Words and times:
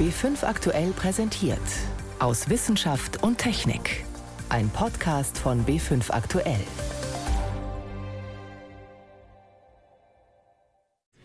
B5 0.00 0.44
aktuell 0.46 0.92
präsentiert. 0.92 1.58
Aus 2.20 2.48
Wissenschaft 2.48 3.22
und 3.22 3.36
Technik. 3.36 4.06
Ein 4.48 4.70
Podcast 4.70 5.36
von 5.36 5.66
B5 5.66 6.10
aktuell. 6.10 6.64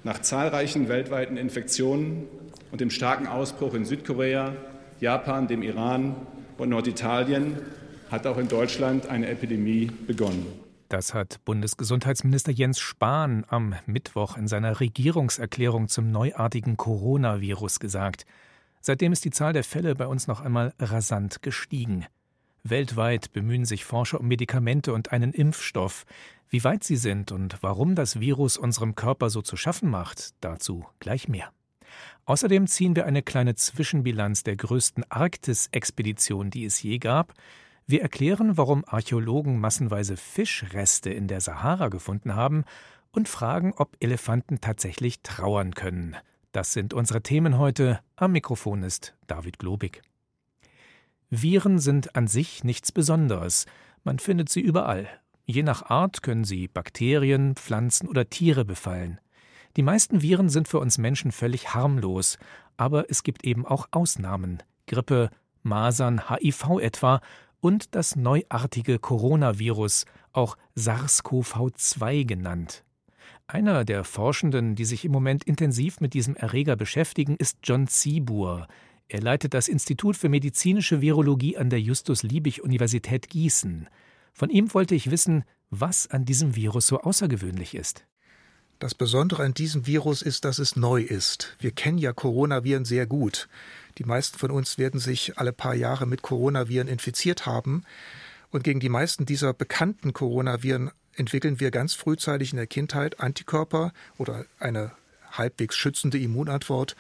Nach 0.03 0.19
zahlreichen 0.19 0.89
weltweiten 0.89 1.37
Infektionen 1.37 2.27
und 2.73 2.81
dem 2.81 2.89
starken 2.89 3.27
Ausbruch 3.27 3.75
in 3.75 3.85
Südkorea, 3.85 4.53
Japan, 4.99 5.47
dem 5.47 5.61
Iran 5.61 6.13
und 6.57 6.67
Norditalien 6.67 7.61
hat 8.11 8.27
auch 8.27 8.37
in 8.37 8.49
Deutschland 8.49 9.07
eine 9.07 9.29
Epidemie 9.29 9.89
begonnen. 10.05 10.47
Das 10.89 11.13
hat 11.13 11.39
Bundesgesundheitsminister 11.45 12.51
Jens 12.51 12.81
Spahn 12.81 13.45
am 13.47 13.75
Mittwoch 13.85 14.35
in 14.35 14.49
seiner 14.49 14.81
Regierungserklärung 14.81 15.87
zum 15.87 16.11
neuartigen 16.11 16.75
Coronavirus 16.75 17.79
gesagt. 17.79 18.25
Seitdem 18.87 19.13
ist 19.13 19.25
die 19.25 19.31
Zahl 19.31 19.51
der 19.51 19.63
Fälle 19.63 19.95
bei 19.95 20.05
uns 20.05 20.27
noch 20.27 20.41
einmal 20.41 20.71
rasant 20.77 21.41
gestiegen. 21.41 22.05
Weltweit 22.63 23.33
bemühen 23.33 23.65
sich 23.65 23.83
Forscher 23.83 24.19
um 24.19 24.27
Medikamente 24.27 24.93
und 24.93 25.11
einen 25.11 25.33
Impfstoff. 25.33 26.05
Wie 26.49 26.63
weit 26.63 26.83
sie 26.83 26.95
sind 26.95 27.31
und 27.31 27.57
warum 27.63 27.95
das 27.95 28.19
Virus 28.19 28.57
unserem 28.57 28.93
Körper 28.93 29.31
so 29.31 29.41
zu 29.41 29.57
schaffen 29.57 29.89
macht, 29.89 30.35
dazu 30.39 30.85
gleich 30.99 31.27
mehr. 31.27 31.49
Außerdem 32.25 32.67
ziehen 32.67 32.95
wir 32.95 33.07
eine 33.07 33.23
kleine 33.23 33.55
Zwischenbilanz 33.55 34.43
der 34.43 34.55
größten 34.55 35.03
Arktis-Expedition, 35.09 36.51
die 36.51 36.65
es 36.65 36.83
je 36.83 36.99
gab. 36.99 37.33
Wir 37.87 38.03
erklären, 38.03 38.55
warum 38.55 38.85
Archäologen 38.85 39.59
massenweise 39.59 40.15
Fischreste 40.15 41.09
in 41.09 41.27
der 41.27 41.41
Sahara 41.41 41.87
gefunden 41.87 42.35
haben 42.35 42.65
und 43.11 43.29
fragen, 43.29 43.73
ob 43.77 43.97
Elefanten 43.99 44.61
tatsächlich 44.61 45.21
trauern 45.21 45.73
können. 45.73 46.15
Das 46.55 46.71
sind 46.71 46.93
unsere 46.93 47.21
Themen 47.21 47.57
heute. 47.57 47.99
Am 48.15 48.31
Mikrofon 48.31 48.81
ist 48.83 49.13
David 49.27 49.59
Globig. 49.59 50.01
Viren 51.29 51.79
sind 51.79 52.15
an 52.15 52.27
sich 52.27 52.63
nichts 52.63 52.93
Besonderes. 52.93 53.65
Man 54.05 54.19
findet 54.19 54.47
sie 54.47 54.61
überall. 54.61 55.09
Je 55.43 55.63
nach 55.63 55.89
Art 55.89 56.21
können 56.21 56.45
sie 56.45 56.69
Bakterien, 56.69 57.57
Pflanzen 57.57 58.07
oder 58.07 58.29
Tiere 58.29 58.63
befallen. 58.63 59.19
Die 59.75 59.83
meisten 59.83 60.21
Viren 60.21 60.47
sind 60.47 60.69
für 60.69 60.79
uns 60.79 60.97
Menschen 60.97 61.33
völlig 61.33 61.73
harmlos, 61.73 62.37
aber 62.77 63.09
es 63.09 63.23
gibt 63.23 63.43
eben 63.43 63.65
auch 63.65 63.89
Ausnahmen. 63.91 64.63
Grippe, 64.87 65.31
Masern, 65.61 66.29
HIV 66.29 66.79
etwa 66.79 67.19
und 67.59 67.95
das 67.95 68.15
neuartige 68.15 68.97
Coronavirus, 68.97 70.05
auch 70.31 70.55
SARS-CoV-2 70.77 72.23
genannt. 72.23 72.84
Einer 73.47 73.85
der 73.85 74.03
Forschenden, 74.03 74.73
die 74.75 74.85
sich 74.85 75.05
im 75.05 75.11
Moment 75.11 75.43
intensiv 75.43 76.01
mit 76.01 76.15
diesem 76.15 76.35
Erreger 76.35 76.75
beschäftigen, 76.75 77.35
ist 77.37 77.59
John 77.63 77.87
Zibur. 77.87 78.67
Er 79.07 79.21
leitet 79.21 79.53
das 79.53 79.67
Institut 79.67 80.17
für 80.17 80.29
medizinische 80.29 80.99
Virologie 80.99 81.55
an 81.55 81.69
der 81.69 81.79
Justus-Liebig-Universität 81.79 83.29
Gießen. 83.29 83.87
Von 84.33 84.49
ihm 84.49 84.73
wollte 84.73 84.95
ich 84.95 85.11
wissen, 85.11 85.43
was 85.69 86.09
an 86.09 86.25
diesem 86.25 86.55
Virus 86.55 86.87
so 86.87 87.01
außergewöhnlich 87.01 87.75
ist. 87.75 88.05
Das 88.79 88.95
Besondere 88.95 89.43
an 89.43 89.53
diesem 89.53 89.85
Virus 89.85 90.23
ist, 90.23 90.43
dass 90.43 90.57
es 90.57 90.75
neu 90.75 91.01
ist. 91.01 91.55
Wir 91.59 91.71
kennen 91.71 91.99
ja 91.99 92.13
Coronaviren 92.13 92.83
sehr 92.83 93.05
gut. 93.05 93.47
Die 93.99 94.05
meisten 94.05 94.39
von 94.39 94.49
uns 94.49 94.79
werden 94.79 94.99
sich 94.99 95.37
alle 95.37 95.53
paar 95.53 95.75
Jahre 95.75 96.07
mit 96.07 96.23
Coronaviren 96.23 96.87
infiziert 96.87 97.45
haben. 97.45 97.83
Und 98.49 98.63
gegen 98.63 98.79
die 98.79 98.89
meisten 98.89 99.27
dieser 99.27 99.53
bekannten 99.53 100.13
Coronaviren 100.13 100.89
entwickeln 101.15 101.59
wir 101.59 101.71
ganz 101.71 101.93
frühzeitig 101.93 102.51
in 102.51 102.57
der 102.57 102.67
Kindheit 102.67 103.19
Antikörper 103.19 103.93
oder 104.17 104.45
eine 104.59 104.91
halbwegs 105.31 105.75
schützende 105.75 106.17
Immunantwort, 106.17 106.95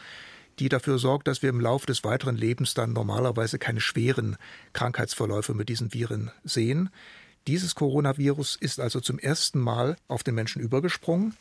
die 0.59 0.69
dafür 0.69 0.99
sorgt, 0.99 1.27
dass 1.27 1.41
wir 1.41 1.49
im 1.49 1.59
Laufe 1.59 1.85
des 1.85 2.03
weiteren 2.03 2.35
Lebens 2.35 2.73
dann 2.73 2.93
normalerweise 2.93 3.59
keine 3.59 3.81
schweren 3.81 4.37
Krankheitsverläufe 4.73 5.53
mit 5.53 5.69
diesen 5.69 5.93
Viren 5.93 6.31
sehen. 6.43 6.89
Dieses 7.47 7.75
Coronavirus 7.75 8.55
ist 8.55 8.79
also 8.79 8.99
zum 8.99 9.19
ersten 9.19 9.59
Mal 9.59 9.97
auf 10.07 10.23
den 10.23 10.35
Menschen 10.35 10.61
übergesprungen. 10.61 11.35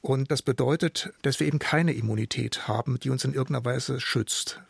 Und 0.00 0.30
das 0.30 0.42
bedeutet, 0.42 1.12
dass 1.22 1.40
wir 1.40 1.46
eben 1.46 1.58
keine 1.58 1.92
Immunität 1.92 2.68
haben, 2.68 2.98
die 3.00 3.10
uns 3.10 3.24
in 3.24 3.34
irgendeiner 3.34 3.64
Weise 3.64 4.00
schützt. 4.00 4.60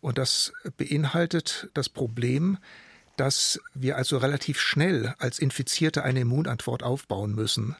Und 0.00 0.18
das 0.18 0.52
beinhaltet 0.76 1.70
das 1.74 1.88
Problem, 1.88 2.58
dass 3.16 3.60
wir 3.74 3.96
also 3.96 4.18
relativ 4.18 4.60
schnell 4.60 5.14
als 5.18 5.38
Infizierte 5.38 6.02
eine 6.02 6.20
Immunantwort 6.20 6.82
aufbauen 6.82 7.34
müssen. 7.34 7.76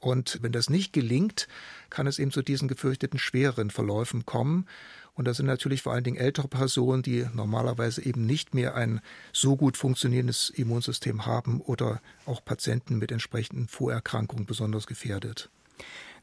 Und 0.00 0.38
wenn 0.42 0.52
das 0.52 0.68
nicht 0.68 0.92
gelingt, 0.92 1.48
kann 1.88 2.06
es 2.06 2.18
eben 2.18 2.30
zu 2.30 2.42
diesen 2.42 2.68
gefürchteten 2.68 3.18
schwereren 3.18 3.70
Verläufen 3.70 4.26
kommen. 4.26 4.66
Und 5.14 5.26
das 5.26 5.38
sind 5.38 5.46
natürlich 5.46 5.82
vor 5.82 5.92
allen 5.92 6.04
Dingen 6.04 6.16
ältere 6.16 6.48
Personen, 6.48 7.02
die 7.02 7.26
normalerweise 7.32 8.04
eben 8.04 8.26
nicht 8.26 8.52
mehr 8.52 8.74
ein 8.74 9.00
so 9.32 9.56
gut 9.56 9.76
funktionierendes 9.76 10.50
Immunsystem 10.50 11.24
haben 11.24 11.60
oder 11.60 12.00
auch 12.26 12.44
Patienten 12.44 12.98
mit 12.98 13.12
entsprechenden 13.12 13.68
Vorerkrankungen 13.68 14.44
besonders 14.44 14.86
gefährdet. 14.86 15.48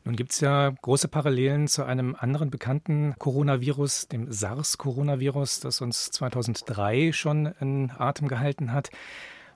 Nun 0.04 0.16
gibt 0.16 0.32
es 0.32 0.40
ja 0.40 0.74
große 0.82 1.08
Parallelen 1.08 1.68
zu 1.68 1.84
einem 1.84 2.16
anderen 2.18 2.50
bekannten 2.50 3.14
Coronavirus, 3.20 4.08
dem 4.08 4.32
SARS-Coronavirus, 4.32 5.60
das 5.60 5.80
uns 5.82 6.10
2003 6.10 7.12
schon 7.14 7.46
in 7.60 7.92
Atem 7.92 8.28
gehalten 8.28 8.74
hat. 8.74 8.90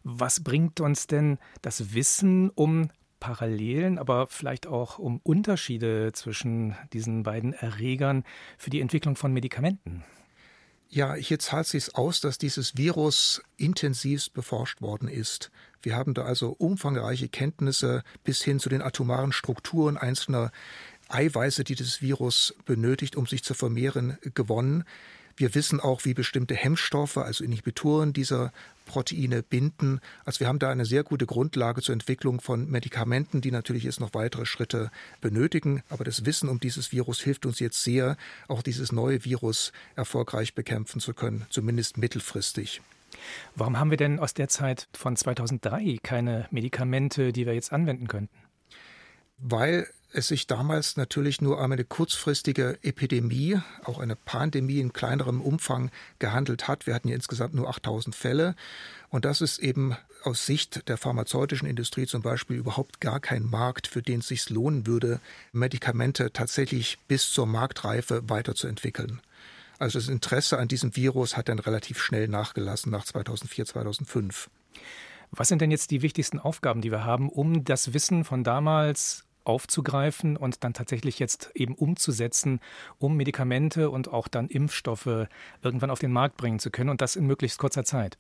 Was 0.03 0.44
bringt 0.44 0.81
uns 0.81 1.07
denn 1.07 1.39
das 1.63 1.95
Wissen 1.95 2.51
um 2.51 2.89
Parallelen, 3.19 3.97
aber 3.97 4.28
vielleicht 4.28 4.67
auch 4.67 5.00
um 5.00 5.19
Unterschiede 5.23 6.11
zwischen 6.13 6.75
diesen 6.94 7.23
beiden 7.23 7.53
Erregern 7.53 8.23
für 8.59 8.69
die 8.69 8.81
Entwicklung 8.81 9.16
von 9.16 9.33
Medikamenten? 9.33 10.03
Ja, 10.90 11.13
hier 11.16 11.40
zahlt 11.40 11.68
sich 11.68 11.96
aus, 11.96 12.22
dass 12.22 12.38
dieses 12.38 12.78
Virus 12.78 13.41
intensivst 13.57 14.34
beforscht 14.34 14.81
worden 14.81 15.07
ist. 15.07 15.51
Wir 15.81 15.96
haben 15.96 16.13
da 16.13 16.23
also 16.23 16.56
umfangreiche 16.57 17.28
Kenntnisse 17.28 18.03
bis 18.23 18.41
hin 18.41 18.59
zu 18.59 18.69
den 18.69 18.81
atomaren 18.81 19.31
Strukturen 19.31 19.97
einzelner 19.97 20.51
Eiweiße, 21.09 21.63
die 21.63 21.75
das 21.75 22.01
Virus 22.01 22.56
benötigt, 22.66 23.16
um 23.16 23.28
sich 23.28 23.44
zu 23.44 23.53
vermehren, 23.53 24.18
gewonnen. 24.34 24.84
Wir 25.38 25.53
wissen 25.53 25.79
auch, 25.79 26.06
wie 26.06 26.13
bestimmte 26.13 26.56
Hemmstoffe, 26.56 27.18
also 27.18 27.44
Inhibitoren 27.44 28.13
dieser 28.13 28.53
Proteine 28.85 29.44
binden. 29.44 30.00
Also 30.23 30.40
wir 30.40 30.47
haben 30.47 30.59
da 30.59 30.69
eine 30.69 30.85
sehr 30.85 31.03
gute 31.03 31.25
Grundlage 31.25 31.81
zur 31.81 31.94
Entwicklung 31.94 32.40
von 32.40 32.69
Medikamenten, 32.69 33.41
die 33.41 33.51
natürlich 33.51 33.84
jetzt 33.84 34.00
noch 34.00 34.13
weitere 34.13 34.45
Schritte 34.45 34.91
benötigen. 35.19 35.84
Aber 35.90 36.03
das 36.03 36.25
Wissen 36.25 36.47
um 36.47 36.59
dieses 36.59 36.91
Virus 36.91 37.19
hilft 37.19 37.45
uns 37.45 37.59
jetzt 37.59 37.84
sehr, 37.84 38.16
auch 38.47 38.62
dieses 38.62 38.91
neue 38.91 39.25
Virus 39.25 39.74
erfolgreich 39.95 40.53
bekämpfen 40.53 41.01
zu 41.01 41.13
können, 41.13 41.45
zumindest 41.50 41.97
mittelfristig. 41.97 42.81
Warum 43.56 43.79
haben 43.79 43.90
wir 43.90 43.97
denn 43.97 44.19
aus 44.19 44.34
der 44.34 44.47
Zeit 44.47 44.88
von 44.94 45.16
2003 45.16 45.97
keine 46.03 46.47
Medikamente, 46.51 47.34
die 47.34 47.45
wir 47.45 47.53
jetzt 47.53 47.74
anwenden 47.74 48.07
könnten? 48.07 48.44
Weil 49.38 49.88
es 50.16 50.29
sich 50.29 50.47
damals 50.47 50.96
natürlich 50.96 51.41
nur 51.41 51.59
um 51.59 51.72
eine 51.72 51.84
kurzfristige 51.84 52.79
Epidemie, 52.84 53.59
auch 53.84 54.00
eine 54.00 54.16
Pandemie 54.16 54.79
in 54.79 54.94
kleinerem 54.94 55.41
Umfang 55.41 55.91
gehandelt 56.19 56.68
hat. 56.68 56.88
Wir 56.88 56.96
hatten 56.96 57.09
ja 57.09 57.16
insgesamt 57.16 57.53
nur 57.53 57.68
8000 57.68 58.16
Fälle. 58.16 58.56
Und 59.09 59.25
das 59.25 59.41
ist 59.41 59.59
eben 59.59 59.95
aus 60.24 60.45
Sicht 60.45 60.88
der 60.88 60.97
pharmazeutischen 60.97 61.68
Industrie 61.68 62.07
zum 62.07 62.22
Beispiel 62.22 62.57
überhaupt 62.57 63.01
gar 63.01 63.19
kein 63.19 63.44
Markt, 63.44 63.88
für 63.88 64.01
den 64.01 64.22
es 64.22 64.29
sich 64.29 64.50
lohnen 64.50 64.88
würde, 64.88 65.19
Medikamente 65.51 66.31
tatsächlich 66.31 66.97
bis 67.07 67.31
zur 67.31 67.45
Marktreife 67.45 68.28
weiterzuentwickeln. 68.29 69.22
Also 69.78 70.00
das 70.00 70.07
Interesse 70.07 70.57
an 70.57 70.69
diesem 70.69 70.95
Virus 70.95 71.35
hat 71.35 71.50
dann 71.50 71.59
relativ 71.59 72.01
schnell 72.01 72.29
nachgelassen 72.29 72.91
nach 72.91 73.03
2004, 73.03 73.66
2005. 73.66 74.50
Was 75.35 75.47
sind 75.47 75.62
denn 75.62 75.72
jetzt 75.72 75.91
die 75.91 76.01
wichtigsten 76.01 76.40
Aufgaben, 76.40 76.81
die 76.81 76.91
wir 76.91 77.03
haben, 77.03 77.29
um 77.29 77.63
das 77.63 77.94
Wissen 77.94 78.23
von 78.23 78.44
damals 78.44 79.25
aufzugreifen 79.44 80.38
und 80.38 80.63
dann 80.63 80.73
tatsächlich 80.73 81.19
jetzt 81.19 81.51
eben 81.53 81.75
umzusetzen, 81.75 82.59
um 82.97 83.16
Medikamente 83.16 83.90
und 83.90 84.07
auch 84.07 84.28
dann 84.28 84.47
Impfstoffe 84.47 85.27
irgendwann 85.62 85.92
auf 85.92 86.00
den 86.00 86.12
Markt 86.12 86.38
bringen 86.38 86.60
zu 86.60 86.71
können 86.71 86.89
und 86.89 87.01
das 87.01 87.15
in 87.15 87.27
möglichst 87.27 87.60
kurzer 87.60 87.83
Zeit. 87.83 88.18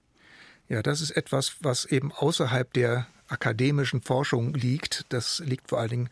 Ja, 0.67 0.81
das 0.81 1.01
ist 1.01 1.11
etwas, 1.11 1.57
was 1.61 1.85
eben 1.85 2.11
außerhalb 2.11 2.71
der 2.73 3.07
akademischen 3.27 4.01
Forschung 4.01 4.53
liegt. 4.53 5.05
Das 5.09 5.39
liegt 5.39 5.69
vor 5.69 5.79
allen 5.79 5.89
Dingen 5.89 6.09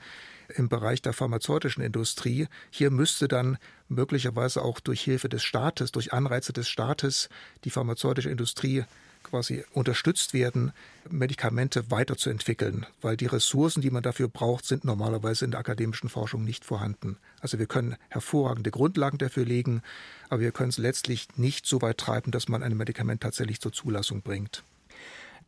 im 0.56 0.70
Bereich 0.70 1.02
der 1.02 1.14
pharmazeutischen 1.14 1.84
Industrie. 1.84 2.48
Hier 2.70 2.92
müsste 2.92 3.28
dann 3.28 3.58
möglicherweise 3.88 4.62
auch 4.62 4.80
durch 4.80 5.02
Hilfe 5.02 5.30
des 5.30 5.44
Staates, 5.44 5.92
durch 5.92 6.14
Anreize 6.14 6.54
des 6.54 6.70
Staates 6.70 7.30
die 7.64 7.70
pharmazeutische 7.70 8.30
Industrie 8.30 8.84
quasi 9.24 9.64
unterstützt 9.74 10.34
werden, 10.34 10.72
Medikamente 11.10 11.90
weiterzuentwickeln, 11.92 12.86
weil 13.02 13.18
die 13.18 13.26
Ressourcen, 13.26 13.82
die 13.82 13.90
man 13.90 14.04
dafür 14.04 14.28
braucht, 14.28 14.66
sind 14.66 14.86
normalerweise 14.86 15.46
in 15.46 15.52
der 15.52 15.60
akademischen 15.60 16.10
Forschung 16.10 16.44
nicht 16.44 16.66
vorhanden. 16.66 17.18
Also 17.42 17.60
wir 17.60 17.66
können 17.66 17.96
hervorragende 18.10 18.72
Grundlagen 18.72 19.18
dafür 19.18 19.46
legen, 19.46 19.82
aber 20.30 20.42
wir 20.42 20.52
können 20.52 20.70
es 20.70 20.78
letztlich 20.78 21.28
nicht 21.36 21.66
so 21.66 21.82
weit 21.82 21.98
treiben, 21.98 22.32
dass 22.32 22.48
man 22.48 22.64
ein 22.64 22.78
Medikament 22.78 23.22
tatsächlich 23.22 23.60
zur 23.60 23.74
Zulassung 23.74 24.22
bringt. 24.22 24.64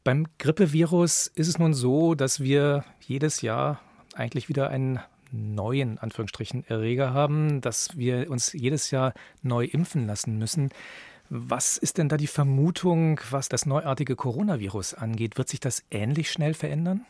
Beim 0.04 0.28
Grippevirus 0.38 1.28
ist 1.28 1.48
es 1.48 1.58
nun 1.58 1.74
so, 1.74 2.16
dass 2.16 2.40
wir 2.40 2.86
jedes 3.00 3.42
Jahr 3.42 3.82
eigentlich 4.14 4.50
wieder 4.50 4.70
einen 4.70 5.00
neuen 5.32 5.98
Anführungsstrichen 5.98 6.66
Erreger 6.68 7.14
haben, 7.14 7.62
dass 7.62 7.98
wir 7.98 8.30
uns 8.30 8.54
jedes 8.54 8.92
Jahr 8.92 9.14
neu 9.42 9.66
impfen 9.66 10.08
lassen 10.08 10.38
müssen. 10.38 10.70
Was 11.30 11.78
ist 11.78 11.98
denn 11.98 12.10
da 12.10 12.18
die 12.18 12.28
Vermutung, 12.28 13.20
was 13.32 13.50
das 13.50 13.66
neuartige 13.66 14.16
Coronavirus 14.16 14.94
angeht? 14.94 15.38
Wird 15.38 15.50
sich 15.50 15.60
das 15.60 15.84
ähnlich 15.90 16.32
schnell 16.32 16.54
verändern? 16.54 17.06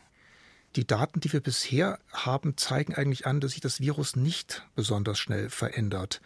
Die 0.74 0.86
Daten, 0.86 1.20
die 1.20 1.32
wir 1.32 1.40
bisher 1.40 1.98
haben, 2.12 2.56
zeigen 2.56 2.94
eigentlich 2.94 3.26
an, 3.26 3.40
dass 3.40 3.52
sich 3.52 3.60
das 3.60 3.80
Virus 3.80 4.16
nicht 4.16 4.66
besonders 4.74 5.18
schnell 5.18 5.48
verändert. 5.48 6.20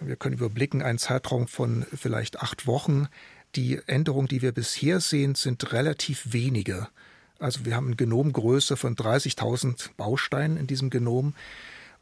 Wir 0.00 0.16
können 0.16 0.34
überblicken 0.34 0.82
einen 0.82 0.98
Zeitraum 0.98 1.46
von 1.46 1.84
vielleicht 1.94 2.40
acht 2.40 2.66
Wochen. 2.66 3.08
Die 3.54 3.80
Änderungen, 3.86 4.28
die 4.28 4.42
wir 4.42 4.52
bisher 4.52 5.00
sehen, 5.00 5.34
sind 5.34 5.72
relativ 5.72 6.32
wenige. 6.32 6.88
Also 7.38 7.64
wir 7.64 7.76
haben 7.76 7.88
eine 7.88 7.96
Genomgröße 7.96 8.76
von 8.76 8.96
30.000 8.96 9.90
Bausteinen 9.96 10.56
in 10.56 10.66
diesem 10.66 10.90
Genom. 10.90 11.34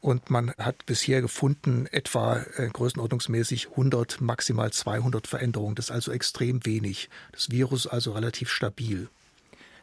Und 0.00 0.30
man 0.30 0.52
hat 0.56 0.86
bisher 0.86 1.20
gefunden, 1.20 1.86
etwa 1.90 2.38
äh, 2.56 2.68
größenordnungsmäßig 2.68 3.70
100, 3.70 4.20
maximal 4.20 4.72
200 4.72 5.26
Veränderungen. 5.26 5.74
Das 5.74 5.86
ist 5.86 5.90
also 5.90 6.12
extrem 6.12 6.64
wenig. 6.64 7.10
Das 7.32 7.50
Virus 7.50 7.84
ist 7.84 7.92
also 7.92 8.12
relativ 8.12 8.50
stabil. 8.50 9.08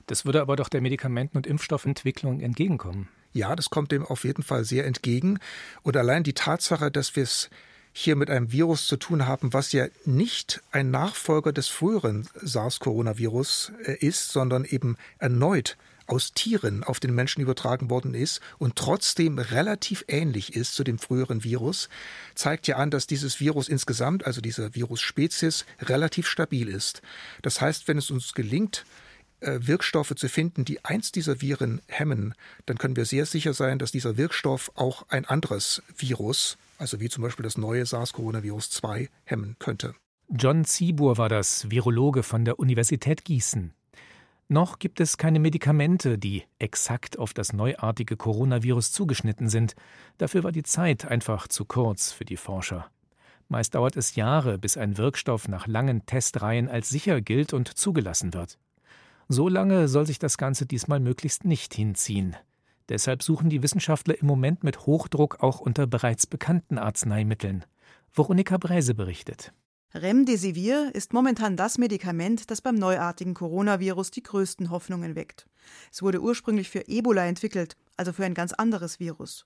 Das 0.07 0.25
würde 0.25 0.41
aber 0.41 0.55
doch 0.55 0.69
der 0.69 0.81
Medikamenten- 0.81 1.37
und 1.37 1.45
Impfstoffentwicklung 1.45 2.39
entgegenkommen. 2.39 3.09
Ja, 3.33 3.55
das 3.55 3.69
kommt 3.69 3.91
dem 3.91 4.05
auf 4.05 4.23
jeden 4.23 4.41
Fall 4.41 4.63
sehr 4.63 4.85
entgegen. 4.85 5.39
Und 5.83 5.95
allein 5.95 6.23
die 6.23 6.33
Tatsache, 6.33 6.89
dass 6.89 7.15
wir 7.15 7.23
es 7.23 7.51
hier 7.93 8.15
mit 8.15 8.29
einem 8.29 8.51
Virus 8.51 8.87
zu 8.87 8.97
tun 8.97 9.27
haben, 9.27 9.53
was 9.53 9.71
ja 9.71 9.87
nicht 10.05 10.61
ein 10.71 10.89
Nachfolger 10.91 11.51
des 11.51 11.67
früheren 11.67 12.27
SARS-Coronavirus 12.41 13.71
äh, 13.85 13.93
ist, 14.05 14.31
sondern 14.31 14.65
eben 14.65 14.97
erneut 15.19 15.77
aus 16.07 16.33
Tieren 16.33 16.83
auf 16.83 16.99
den 16.99 17.13
Menschen 17.13 17.41
übertragen 17.41 17.89
worden 17.89 18.13
ist 18.13 18.41
und 18.57 18.75
trotzdem 18.75 19.37
relativ 19.37 20.03
ähnlich 20.07 20.55
ist 20.55 20.73
zu 20.73 20.83
dem 20.83 20.97
früheren 20.97 21.43
Virus, 21.43 21.89
zeigt 22.35 22.67
ja 22.67 22.77
an, 22.77 22.89
dass 22.89 23.07
dieses 23.07 23.39
Virus 23.39 23.69
insgesamt, 23.69 24.25
also 24.25 24.41
diese 24.41 24.73
Virusspezies, 24.73 25.65
relativ 25.81 26.27
stabil 26.27 26.67
ist. 26.67 27.01
Das 27.41 27.61
heißt, 27.61 27.87
wenn 27.87 27.97
es 27.97 28.09
uns 28.09 28.33
gelingt, 28.33 28.85
äh, 29.39 29.59
Wirkstoffe 29.61 30.15
zu 30.15 30.29
finden, 30.29 30.65
die 30.65 30.83
eins 30.83 31.11
dieser 31.11 31.41
Viren 31.41 31.81
hemmen, 31.87 32.33
dann 32.65 32.77
können 32.77 32.95
wir 32.95 33.05
sehr 33.05 33.25
sicher 33.25 33.53
sein, 33.53 33.77
dass 33.77 33.91
dieser 33.91 34.17
Wirkstoff 34.17 34.71
auch 34.73 35.05
ein 35.09 35.25
anderes 35.25 35.83
Virus, 35.95 36.57
also 36.79 36.99
wie 36.99 37.09
zum 37.09 37.21
Beispiel 37.23 37.43
das 37.43 37.57
neue 37.57 37.85
SARS-Coronavirus 37.85 38.71
2, 38.71 39.09
hemmen 39.25 39.55
könnte. 39.59 39.93
John 40.29 40.65
Ziebur 40.65 41.17
war 41.17 41.29
das, 41.29 41.69
Virologe 41.69 42.23
von 42.23 42.45
der 42.45 42.59
Universität 42.59 43.23
Gießen. 43.25 43.73
Noch 44.49 44.79
gibt 44.79 45.01
es 45.01 45.17
keine 45.17 45.39
Medikamente, 45.39 46.17
die 46.17 46.43
exakt 46.57 47.19
auf 47.19 47.33
das 47.33 47.51
neuartige 47.51 48.15
Coronavirus 48.15 48.93
zugeschnitten 48.93 49.49
sind. 49.49 49.75
Dafür 50.17 50.45
war 50.45 50.53
die 50.53 50.63
Zeit 50.63 51.05
einfach 51.05 51.49
zu 51.49 51.65
kurz 51.65 52.13
für 52.13 52.23
die 52.23 52.37
Forscher. 52.37 52.89
Meist 53.49 53.75
dauert 53.75 53.97
es 53.97 54.15
Jahre, 54.15 54.57
bis 54.57 54.77
ein 54.77 54.97
Wirkstoff 54.97 55.49
nach 55.49 55.67
langen 55.67 56.05
Testreihen 56.05 56.69
als 56.69 56.87
sicher 56.87 57.19
gilt 57.19 57.51
und 57.51 57.77
zugelassen 57.77 58.33
wird. 58.33 58.57
So 59.27 59.49
lange 59.49 59.89
soll 59.89 60.05
sich 60.05 60.19
das 60.19 60.37
Ganze 60.37 60.65
diesmal 60.65 61.01
möglichst 61.01 61.43
nicht 61.43 61.73
hinziehen. 61.73 62.37
Deshalb 62.87 63.23
suchen 63.23 63.49
die 63.49 63.63
Wissenschaftler 63.63 64.17
im 64.17 64.27
Moment 64.27 64.63
mit 64.63 64.85
Hochdruck 64.85 65.43
auch 65.43 65.59
unter 65.59 65.87
bereits 65.87 66.25
bekannten 66.25 66.77
Arzneimitteln. 66.77 67.65
Veronika 68.13 68.57
Bräse 68.57 68.95
berichtet. 68.95 69.51
Remdesivir 69.93 70.91
ist 70.93 71.13
momentan 71.13 71.55
das 71.55 71.77
Medikament, 71.77 72.51
das 72.51 72.61
beim 72.61 72.75
neuartigen 72.75 73.33
Coronavirus 73.33 74.11
die 74.11 74.23
größten 74.23 74.69
Hoffnungen 74.69 75.15
weckt. 75.15 75.47
Es 75.91 76.01
wurde 76.01 76.21
ursprünglich 76.21 76.69
für 76.69 76.87
Ebola 76.87 77.25
entwickelt, 77.25 77.77
also 77.95 78.11
für 78.11 78.25
ein 78.25 78.33
ganz 78.33 78.51
anderes 78.51 78.99
Virus. 78.99 79.45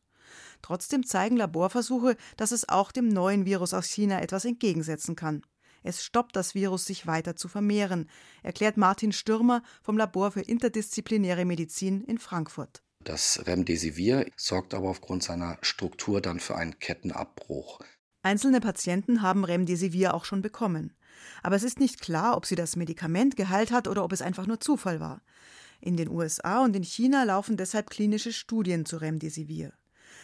Trotzdem 0.61 1.05
zeigen 1.05 1.37
Laborversuche, 1.37 2.15
dass 2.37 2.51
es 2.51 2.67
auch 2.67 2.91
dem 2.91 3.07
neuen 3.07 3.45
Virus 3.45 3.73
aus 3.73 3.87
China 3.87 4.21
etwas 4.21 4.45
entgegensetzen 4.45 5.15
kann. 5.15 5.43
Es 5.83 6.03
stoppt 6.03 6.35
das 6.35 6.55
Virus, 6.55 6.85
sich 6.85 7.07
weiter 7.07 7.35
zu 7.35 7.47
vermehren, 7.47 8.09
erklärt 8.43 8.77
Martin 8.77 9.11
Stürmer 9.11 9.63
vom 9.81 9.97
Labor 9.97 10.31
für 10.31 10.41
interdisziplinäre 10.41 11.45
Medizin 11.45 12.03
in 12.03 12.17
Frankfurt. 12.17 12.83
Das 13.03 13.43
Remdesivir 13.47 14.27
sorgt 14.37 14.73
aber 14.73 14.89
aufgrund 14.89 15.23
seiner 15.23 15.57
Struktur 15.61 16.21
dann 16.21 16.39
für 16.39 16.55
einen 16.55 16.77
Kettenabbruch. 16.77 17.79
Einzelne 18.23 18.61
Patienten 18.61 19.21
haben 19.21 19.43
Remdesivir 19.43 20.13
auch 20.13 20.25
schon 20.25 20.41
bekommen. 20.41 20.93
Aber 21.41 21.55
es 21.55 21.63
ist 21.63 21.79
nicht 21.79 22.01
klar, 22.01 22.37
ob 22.37 22.45
sie 22.45 22.55
das 22.55 22.75
Medikament 22.75 23.35
geheilt 23.35 23.71
hat 23.71 23.87
oder 23.87 24.03
ob 24.03 24.11
es 24.11 24.21
einfach 24.21 24.45
nur 24.45 24.59
Zufall 24.59 24.99
war. 24.99 25.21
In 25.79 25.97
den 25.97 26.09
USA 26.09 26.63
und 26.63 26.75
in 26.75 26.83
China 26.83 27.23
laufen 27.23 27.57
deshalb 27.57 27.89
klinische 27.89 28.31
Studien 28.31 28.85
zu 28.85 28.97
Remdesivir. 28.97 29.73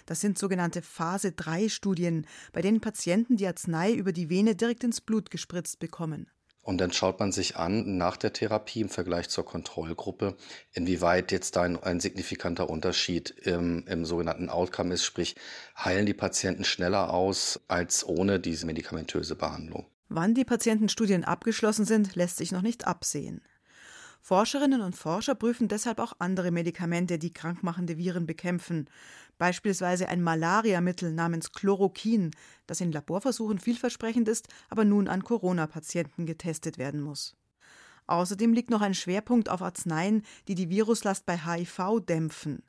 Das 0.05 0.21
sind 0.21 0.38
sogenannte 0.38 0.83
Phase 0.83 1.31
3 1.31 1.69
Studien, 1.69 2.27
bei 2.53 2.61
denen 2.61 2.81
Patienten 2.81 3.35
die 3.35 3.47
Arznei 3.47 3.94
über 3.94 4.11
die 4.11 4.29
Vene 4.29 4.55
direkt 4.55 4.83
ins 4.83 5.01
Blut 5.01 5.31
gespritzt 5.31 5.79
bekommen. 5.79 6.27
Und 6.68 6.80
dann 6.80 6.92
schaut 6.92 7.22
man 7.22 7.31
sich 7.31 7.56
an, 7.56 7.96
nach 7.96 8.18
der 8.18 8.34
Therapie 8.34 8.81
im 8.81 8.90
Vergleich 8.90 9.30
zur 9.30 9.46
Kontrollgruppe, 9.46 10.36
inwieweit 10.74 11.31
jetzt 11.31 11.56
da 11.56 11.62
ein, 11.62 11.81
ein 11.81 12.02
signifikanter 12.02 12.69
Unterschied 12.69 13.30
im, 13.30 13.86
im, 13.88 14.04
sogenannten 14.04 14.50
Outcome 14.50 14.94
ist, 14.94 15.06
sprich, 15.06 15.38
heilen 15.81 16.06
die 16.06 16.14
Patienten 16.14 16.66
schneller 16.66 17.14
aus 17.14 17.62
als 17.69 18.06
ohne 18.06 18.42
diese 18.42 18.66
medikamentöse 18.66 19.38
Behandlung. 19.38 19.86
Wann 20.10 20.34
die 20.34 20.44
Patientenstudien 20.44 21.24
abgeschlossen 21.24 21.86
sind, 21.86 22.16
lässt 22.16 22.36
sich 22.36 22.52
noch 22.52 22.62
nicht 22.62 22.86
absehen. 22.86 23.40
Forscherinnen 24.19 24.81
und 24.81 24.94
Forscher 24.94 25.36
prüfen 25.36 25.69
deshalb 25.69 26.00
auch 26.00 26.18
andere 26.19 26.52
Medikamente, 26.52 27.18
die 27.18 27.31
krankmachende 27.31 27.98
Viren 27.98 28.25
bekämpfen. 28.25 28.90
Beispielsweise 29.38 30.10
ein 30.10 30.24
Malariamittel 30.24 31.13
namens 31.13 31.51
Chloroquin, 31.51 32.31
das 32.66 32.81
in 32.81 32.92
Laborversuchen 32.92 33.60
vielversprechend 33.60 34.28
ist, 34.28 34.48
aber 34.69 34.84
nun 34.84 35.07
an 35.07 35.24
Corona-Patienten 35.24 36.25
getestet 36.25 36.78
werden 36.78 37.01
muss. 37.01 37.36
Außerdem 38.07 38.54
liegt 38.54 38.69
noch 38.69 38.81
ein 38.81 38.94
Schwerpunkt 38.94 39.50
auf 39.50 39.62
Arzneien, 39.62 40.24
die 40.48 40.56
die 40.56 40.69
Viruslast 40.69 41.25
bei 41.25 41.38
HIV 41.38 42.00
dämpfen. 42.07 42.63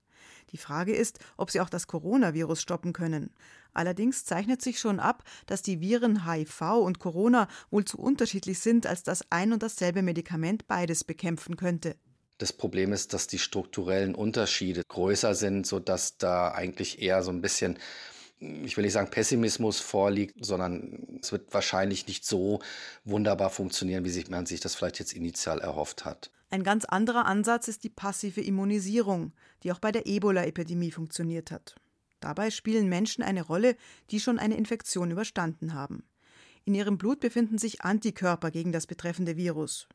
Die 0.50 0.58
Frage 0.58 0.94
ist, 0.94 1.18
ob 1.36 1.50
sie 1.50 1.60
auch 1.60 1.68
das 1.68 1.86
Coronavirus 1.86 2.60
stoppen 2.60 2.92
können. 2.92 3.30
Allerdings 3.74 4.24
zeichnet 4.24 4.62
sich 4.62 4.80
schon 4.80 4.98
ab, 4.98 5.22
dass 5.46 5.62
die 5.62 5.80
Viren 5.80 6.26
HIV 6.26 6.60
und 6.82 6.98
Corona 6.98 7.48
wohl 7.70 7.84
zu 7.84 7.98
unterschiedlich 7.98 8.58
sind, 8.58 8.86
als 8.86 9.02
dass 9.02 9.30
ein 9.30 9.52
und 9.52 9.62
dasselbe 9.62 10.02
Medikament 10.02 10.66
beides 10.66 11.04
bekämpfen 11.04 11.56
könnte. 11.56 11.96
Das 12.38 12.52
Problem 12.52 12.92
ist, 12.92 13.12
dass 13.12 13.26
die 13.26 13.38
strukturellen 13.38 14.14
Unterschiede 14.14 14.82
größer 14.86 15.34
sind, 15.34 15.66
sodass 15.66 16.18
da 16.18 16.52
eigentlich 16.52 17.02
eher 17.02 17.22
so 17.22 17.32
ein 17.32 17.40
bisschen, 17.40 17.78
ich 18.38 18.76
will 18.76 18.84
nicht 18.84 18.92
sagen 18.92 19.10
Pessimismus 19.10 19.80
vorliegt, 19.80 20.44
sondern 20.44 21.18
es 21.20 21.32
wird 21.32 21.52
wahrscheinlich 21.52 22.06
nicht 22.06 22.24
so 22.24 22.60
wunderbar 23.04 23.50
funktionieren, 23.50 24.04
wie 24.04 24.24
man 24.30 24.46
sich 24.46 24.60
das 24.60 24.76
vielleicht 24.76 25.00
jetzt 25.00 25.12
initial 25.12 25.58
erhofft 25.58 26.04
hat. 26.04 26.30
Ein 26.50 26.62
ganz 26.62 26.84
anderer 26.84 27.26
Ansatz 27.26 27.68
ist 27.68 27.84
die 27.84 27.90
passive 27.90 28.40
Immunisierung, 28.40 29.32
die 29.62 29.72
auch 29.72 29.80
bei 29.80 29.92
der 29.92 30.06
Ebola-Epidemie 30.06 30.92
funktioniert 30.92 31.50
hat. 31.50 31.74
Dabei 32.20 32.50
spielen 32.50 32.88
Menschen 32.88 33.22
eine 33.22 33.42
Rolle, 33.42 33.76
die 34.10 34.20
schon 34.20 34.38
eine 34.38 34.56
Infektion 34.56 35.10
überstanden 35.10 35.74
haben. 35.74 36.04
In 36.64 36.74
ihrem 36.74 36.98
Blut 36.98 37.20
befinden 37.20 37.58
sich 37.58 37.82
Antikörper 37.82 38.50
gegen 38.50 38.72
das 38.72 38.86
betreffende 38.86 39.36
Virus. 39.36 39.88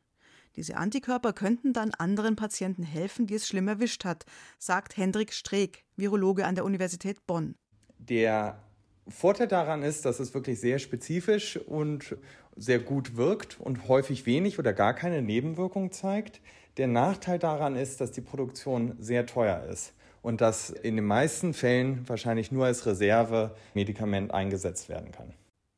Diese 0.56 0.76
Antikörper 0.76 1.32
könnten 1.32 1.72
dann 1.72 1.92
anderen 1.98 2.36
Patienten 2.36 2.84
helfen, 2.84 3.26
die 3.26 3.34
es 3.34 3.48
schlimm 3.48 3.66
erwischt 3.66 4.04
hat, 4.04 4.24
sagt 4.58 4.96
Hendrik 4.96 5.32
Streeck, 5.32 5.84
Virologe 5.96 6.46
an 6.46 6.54
der 6.54 6.64
Universität 6.64 7.26
Bonn. 7.26 7.56
Der 7.98 8.62
Vorteil 9.08 9.48
daran 9.48 9.82
ist, 9.82 10.04
dass 10.04 10.20
es 10.20 10.32
wirklich 10.32 10.60
sehr 10.60 10.78
spezifisch 10.78 11.56
und 11.56 12.16
sehr 12.56 12.78
gut 12.78 13.16
wirkt 13.16 13.58
und 13.60 13.88
häufig 13.88 14.26
wenig 14.26 14.58
oder 14.58 14.72
gar 14.72 14.94
keine 14.94 15.22
Nebenwirkung 15.22 15.90
zeigt. 15.90 16.40
Der 16.76 16.86
Nachteil 16.86 17.38
daran 17.38 17.76
ist, 17.76 18.00
dass 18.00 18.12
die 18.12 18.20
Produktion 18.20 18.96
sehr 19.00 19.26
teuer 19.26 19.64
ist 19.64 19.92
und 20.22 20.40
dass 20.40 20.70
in 20.70 20.96
den 20.96 21.04
meisten 21.04 21.52
Fällen 21.52 22.08
wahrscheinlich 22.08 22.50
nur 22.52 22.66
als 22.66 22.86
Reservemedikament 22.86 24.32
eingesetzt 24.32 24.88
werden 24.88 25.12
kann. 25.12 25.34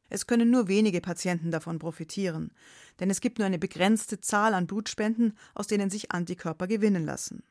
Es 0.09 0.27
können 0.27 0.51
nur 0.51 0.69
wenige 0.69 1.01
Patienten 1.01 1.51
davon 1.51 1.81
profitieren, 1.81 2.53
denn 3.01 3.11
es 3.11 3.21
gibt 3.21 3.39
nur 3.39 3.47
eine 3.47 3.59
begrenzte 3.59 4.21
Zahl 4.21 4.55
an 4.55 4.67
Blutspenden, 4.67 5.37
aus 5.55 5.67
denen 5.67 5.91
sich 5.91 6.13
Antikörper 6.13 6.67
gewinnen 6.67 7.05
lassen. 7.05 7.43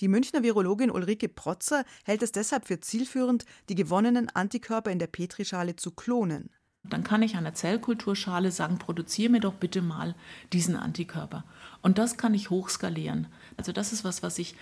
Die 0.00 0.08
Münchner 0.08 0.42
Virologin 0.42 0.90
Ulrike 0.90 1.28
Protzer 1.28 1.84
hält 2.04 2.22
es 2.22 2.32
deshalb 2.32 2.66
für 2.66 2.80
zielführend, 2.80 3.44
die 3.68 3.74
gewonnenen 3.74 4.28
Antikörper 4.30 4.90
in 4.90 4.98
der 4.98 5.06
Petrischale 5.06 5.76
zu 5.76 5.90
klonen. 5.90 6.50
Dann 6.84 7.04
kann 7.04 7.22
ich 7.22 7.32
der 7.32 7.54
Zellkulturschale 7.54 8.50
sagen, 8.50 8.78
produziere 8.78 9.30
mir 9.30 9.40
doch 9.40 9.54
bitte 9.54 9.82
mal 9.82 10.14
diesen 10.52 10.76
Antikörper. 10.76 11.44
Und 11.82 11.98
das 11.98 12.16
kann 12.16 12.34
ich 12.34 12.50
hochskalieren. 12.50 13.26
Also 13.56 13.72
das 13.72 13.92
ist 13.92 14.04
was, 14.04 14.22
was 14.22 14.38
ich, 14.38 14.54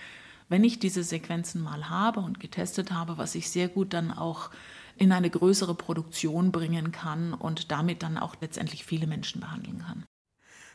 wenn 0.49 0.63
ich 0.63 0.79
diese 0.79 1.03
Sequenzen 1.03 1.61
mal 1.61 1.89
habe 1.89 2.19
und 2.19 2.39
getestet 2.39 2.91
habe, 2.91 3.17
was 3.17 3.35
ich 3.35 3.49
sehr 3.49 3.69
gut 3.69 3.93
dann 3.93 4.11
auch 4.11 4.49
in 4.97 5.11
eine 5.11 5.29
größere 5.29 5.75
Produktion 5.75 6.51
bringen 6.51 6.91
kann 6.91 7.33
und 7.33 7.71
damit 7.71 8.03
dann 8.03 8.17
auch 8.17 8.35
letztendlich 8.41 8.83
viele 8.83 9.07
Menschen 9.07 9.41
behandeln 9.41 9.79
kann. 9.79 10.06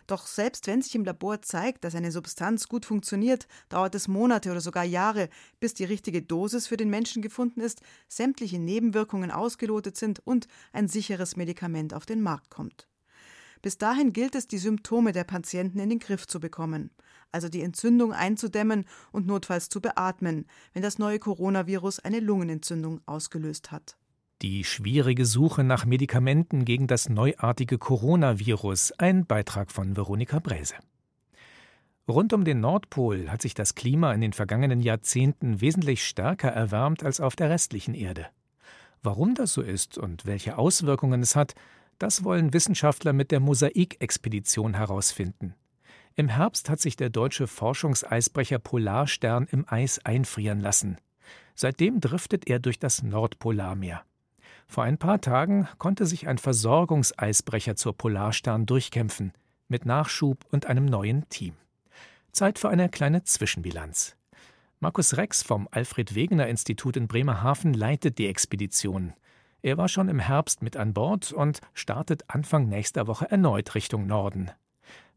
Doch 0.07 0.27
selbst 0.27 0.67
wenn 0.67 0.83
sich 0.83 0.95
im 0.95 1.05
Labor 1.05 1.43
zeigt, 1.43 1.85
dass 1.85 1.95
eine 1.95 2.13
Substanz 2.13 2.69
gut 2.69 2.85
funktioniert, 2.85 3.47
dauert 3.69 3.95
es 3.95 4.09
Monate 4.09 4.51
oder 4.51 4.61
sogar 4.61 4.85
Jahre, 4.85 5.29
bis 5.61 5.75
die 5.75 5.85
richtige 5.85 6.23
Dosis 6.23 6.67
für 6.67 6.77
den 6.77 6.91
Menschen 6.91 7.23
gefunden 7.23 7.61
ist, 7.61 7.81
sämtliche 8.09 8.59
Nebenwirkungen 8.59 9.31
ausgelotet 9.31 9.97
sind 9.97 10.21
und 10.25 10.49
ein 10.73 10.89
sicheres 10.89 11.37
Medikament 11.37 11.95
auf 11.95 12.07
den 12.07 12.21
Markt 12.21 12.51
kommt. 12.51 12.89
Bis 13.63 13.79
dahin 13.79 14.13
gilt 14.13 14.35
es, 14.35 14.49
die 14.49 14.59
Symptome 14.59 15.13
der 15.13 15.23
Patienten 15.23 15.79
in 15.79 15.89
den 15.89 16.01
Griff 16.01 16.27
zu 16.27 16.41
bekommen, 16.41 16.91
also 17.31 17.49
die 17.49 17.63
Entzündung 17.63 18.13
einzudämmen 18.13 18.87
und 19.13 19.29
notfalls 19.29 19.69
zu 19.69 19.81
beatmen, 19.81 20.47
wenn 20.73 20.83
das 20.83 20.99
neue 20.99 21.21
Coronavirus 21.21 22.01
eine 22.01 22.19
Lungenentzündung 22.19 23.01
ausgelöst 23.07 23.71
hat. 23.71 23.97
Die 24.43 24.65
schwierige 24.65 25.25
Suche 25.25 25.63
nach 25.63 25.85
Medikamenten 25.85 26.65
gegen 26.65 26.89
das 26.89 27.09
neuartige 27.09 27.79
Coronavirus, 27.79 28.91
ein 28.99 29.25
Beitrag 29.25 29.71
von 29.71 29.97
Veronika 29.97 30.41
Bräse. 30.41 30.75
Rund 32.09 32.33
um 32.33 32.45
den 32.45 32.59
Nordpol 32.59 33.31
hat 33.31 33.41
sich 33.41 33.55
das 33.55 33.77
Klima 33.77 34.13
in 34.13 34.21
den 34.21 34.33
vergangenen 34.33 34.81
Jahrzehnten 34.81 35.61
wesentlich 35.61 36.05
stärker 36.05 36.49
erwärmt 36.49 37.05
als 37.05 37.21
auf 37.21 37.37
der 37.37 37.51
restlichen 37.51 37.95
Erde. 37.95 38.27
Warum 39.05 39.37
das 39.37 39.53
so 39.53 39.63
ist 39.63 39.97
und 39.97 40.27
welche 40.27 40.59
Auswirkungen 40.59 41.23
es 41.23 41.37
hat, 41.37 41.55
das 42.01 42.25
wollen 42.25 42.53
Wissenschaftler 42.53 43.13
mit 43.13 43.31
der 43.31 43.39
Mosaik-Expedition 43.39 44.75
herausfinden. 44.75 45.55
Im 46.17 46.29
Herbst 46.29 46.69
hat 46.69 46.81
sich 46.81 46.97
der 46.97 47.11
deutsche 47.11 47.47
Forschungseisbrecher 47.47 48.59
Polarstern 48.59 49.47
im 49.53 49.67
Eis 49.69 50.01
einfrieren 50.01 50.59
lassen. 50.59 50.99
Seitdem 51.55 52.01
driftet 52.01 52.49
er 52.49 52.59
durch 52.59 52.81
das 52.81 53.05
Nordpolarmeer. 53.05 54.05
Vor 54.73 54.85
ein 54.85 54.97
paar 54.97 55.21
Tagen 55.21 55.69
konnte 55.77 56.07
sich 56.07 56.29
ein 56.29 56.39
Versorgungseisbrecher 56.39 57.77
zur 57.77 57.95
Polarstern 57.95 58.65
durchkämpfen, 58.65 59.35
mit 59.69 59.85
Nachschub 59.85 60.47
und 60.51 60.65
einem 60.65 60.87
neuen 60.87 61.29
Team. 61.29 61.57
Zeit 62.33 62.59
für 62.59 62.71
eine 62.71 62.89
kleine 62.89 63.23
Zwischenbilanz. 63.23 64.17
Markus 64.81 65.19
Rex 65.19 65.43
vom 65.43 65.69
Alfred 65.71 66.15
Wegener 66.15 66.47
Institut 66.47 66.97
in 66.97 67.07
Bremerhaven 67.07 67.75
leitet 67.75 68.17
die 68.17 68.29
Expedition. 68.29 69.13
Er 69.61 69.77
war 69.77 69.89
schon 69.89 70.09
im 70.09 70.21
Herbst 70.21 70.63
mit 70.63 70.79
an 70.79 70.95
Bord 70.95 71.33
und 71.33 71.61
startet 71.75 72.25
Anfang 72.29 72.71
nächster 72.71 73.07
Woche 73.07 73.31
erneut 73.31 73.75
Richtung 73.75 74.07
Norden. 74.07 74.53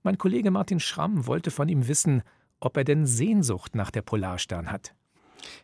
Mein 0.04 0.18
Kollege 0.18 0.52
Martin 0.52 0.82
Schramm 0.82 1.28
wollte 1.28 1.50
von 1.50 1.70
ihm 1.70 1.88
wissen, 1.88 2.24
ob 2.60 2.76
er 2.76 2.84
denn 2.84 3.06
Sehnsucht 3.06 3.74
nach 3.74 3.92
der 3.92 4.02
Polarstern 4.02 4.70
hat. 4.70 4.94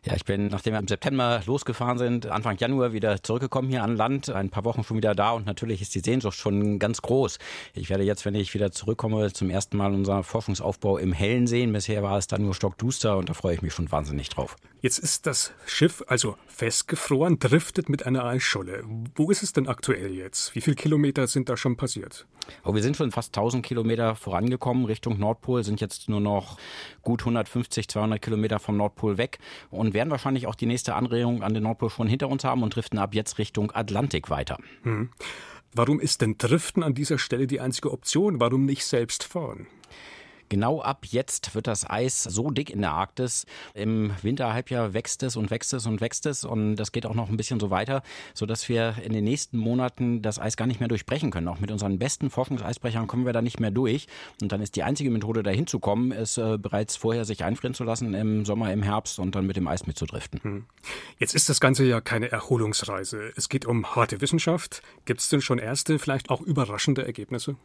Ja, 0.04 0.14
ich 0.14 0.24
bin, 0.24 0.48
nachdem 0.48 0.74
wir 0.74 0.80
im 0.80 0.88
September 0.88 1.42
losgefahren 1.46 1.98
sind, 1.98 2.26
Anfang 2.26 2.56
Januar 2.58 2.92
wieder 2.92 3.22
zurückgekommen 3.22 3.68
hier 3.68 3.82
an 3.82 3.96
Land, 3.96 4.30
ein 4.30 4.50
paar 4.50 4.64
Wochen 4.64 4.84
schon 4.84 4.96
wieder 4.96 5.14
da 5.14 5.32
und 5.32 5.46
natürlich 5.46 5.82
ist 5.82 5.94
die 5.94 6.00
Sehnsucht 6.00 6.36
schon 6.36 6.78
ganz 6.78 7.02
groß. 7.02 7.38
Ich 7.74 7.90
werde 7.90 8.04
jetzt, 8.04 8.24
wenn 8.24 8.34
ich 8.34 8.54
wieder 8.54 8.72
zurückkomme, 8.72 9.32
zum 9.32 9.50
ersten 9.50 9.76
Mal 9.76 9.92
unser 9.92 10.22
Forschungsaufbau 10.22 10.98
im 10.98 11.12
Hellen 11.12 11.46
sehen. 11.46 11.72
Bisher 11.72 12.02
war 12.02 12.18
es 12.18 12.26
dann 12.26 12.42
nur 12.42 12.54
stockduster 12.54 13.16
und 13.16 13.28
da 13.28 13.34
freue 13.34 13.54
ich 13.54 13.62
mich 13.62 13.74
schon 13.74 13.90
wahnsinnig 13.90 14.28
drauf. 14.28 14.56
Jetzt 14.80 14.98
ist 14.98 15.26
das 15.26 15.52
Schiff 15.64 16.02
also 16.08 16.36
festgefroren, 16.48 17.38
driftet 17.38 17.88
mit 17.88 18.04
einer 18.04 18.24
Eisscholle. 18.24 18.82
Wo 19.14 19.30
ist 19.30 19.44
es 19.44 19.52
denn 19.52 19.68
aktuell 19.68 20.12
jetzt? 20.12 20.54
Wie 20.56 20.60
viele 20.60 20.74
Kilometer 20.74 21.28
sind 21.28 21.48
da 21.48 21.56
schon 21.56 21.76
passiert? 21.76 22.26
Oh, 22.64 22.74
wir 22.74 22.82
sind 22.82 22.96
schon 22.96 23.12
fast 23.12 23.36
1000 23.36 23.64
Kilometer 23.64 24.16
vorangekommen 24.16 24.84
Richtung 24.84 25.18
Nordpol, 25.18 25.62
sind 25.62 25.80
jetzt 25.80 26.08
nur 26.08 26.20
noch 26.20 26.56
gut 27.02 27.20
150, 27.20 27.88
200 27.88 28.20
Kilometer 28.20 28.58
vom 28.58 28.76
Nordpol 28.76 29.18
weg 29.18 29.38
und 29.72 29.94
werden 29.94 30.10
wahrscheinlich 30.10 30.46
auch 30.46 30.54
die 30.54 30.66
nächste 30.66 30.94
Anregung 30.94 31.42
an 31.42 31.54
den 31.54 31.64
Nordpol 31.64 31.90
schon 31.90 32.06
hinter 32.06 32.28
uns 32.28 32.44
haben 32.44 32.62
und 32.62 32.76
driften 32.76 32.98
ab 32.98 33.14
jetzt 33.14 33.38
Richtung 33.38 33.72
Atlantik 33.72 34.30
weiter. 34.30 34.58
Hm. 34.82 35.10
Warum 35.74 36.00
ist 36.00 36.20
denn 36.20 36.36
Driften 36.36 36.82
an 36.82 36.94
dieser 36.94 37.18
Stelle 37.18 37.46
die 37.46 37.60
einzige 37.60 37.90
Option? 37.90 38.40
Warum 38.40 38.66
nicht 38.66 38.84
selbst 38.84 39.24
fahren? 39.24 39.66
Genau 40.52 40.82
ab 40.82 41.06
jetzt 41.06 41.54
wird 41.54 41.66
das 41.66 41.88
Eis 41.88 42.24
so 42.24 42.50
dick 42.50 42.68
in 42.68 42.82
der 42.82 42.90
Arktis. 42.90 43.46
Im 43.72 44.12
Winterhalbjahr 44.20 44.92
wächst 44.92 45.22
es 45.22 45.34
und 45.34 45.50
wächst 45.50 45.72
es 45.72 45.86
und 45.86 46.02
wächst 46.02 46.26
es 46.26 46.44
und 46.44 46.76
das 46.76 46.92
geht 46.92 47.06
auch 47.06 47.14
noch 47.14 47.30
ein 47.30 47.38
bisschen 47.38 47.58
so 47.58 47.70
weiter, 47.70 48.02
sodass 48.34 48.68
wir 48.68 48.96
in 49.02 49.14
den 49.14 49.24
nächsten 49.24 49.56
Monaten 49.56 50.20
das 50.20 50.38
Eis 50.38 50.58
gar 50.58 50.66
nicht 50.66 50.78
mehr 50.78 50.90
durchbrechen 50.90 51.30
können. 51.30 51.48
Auch 51.48 51.58
mit 51.58 51.70
unseren 51.70 51.98
besten 51.98 52.28
Forschungseisbrechern 52.28 53.06
kommen 53.06 53.24
wir 53.24 53.32
da 53.32 53.40
nicht 53.40 53.60
mehr 53.60 53.70
durch. 53.70 54.08
Und 54.42 54.52
dann 54.52 54.60
ist 54.60 54.76
die 54.76 54.82
einzige 54.82 55.10
Methode, 55.10 55.42
dahin 55.42 55.66
zu 55.66 55.80
kommen, 55.80 56.12
ist 56.12 56.36
äh, 56.36 56.58
bereits 56.58 56.96
vorher 56.96 57.24
sich 57.24 57.44
einfrieren 57.44 57.72
zu 57.72 57.84
lassen 57.84 58.12
im 58.12 58.44
Sommer, 58.44 58.74
im 58.74 58.82
Herbst 58.82 59.18
und 59.20 59.34
dann 59.34 59.46
mit 59.46 59.56
dem 59.56 59.66
Eis 59.66 59.86
mitzudriften. 59.86 60.40
Hm. 60.42 60.64
Jetzt 61.18 61.34
ist 61.34 61.48
das 61.48 61.60
Ganze 61.60 61.84
ja 61.84 62.02
keine 62.02 62.30
Erholungsreise. 62.30 63.32
Es 63.36 63.48
geht 63.48 63.64
um 63.64 63.96
harte 63.96 64.20
Wissenschaft. 64.20 64.82
Gibt 65.06 65.20
es 65.20 65.30
denn 65.30 65.40
schon 65.40 65.58
erste, 65.58 65.98
vielleicht 65.98 66.28
auch 66.28 66.42
überraschende 66.42 67.06
Ergebnisse? 67.06 67.56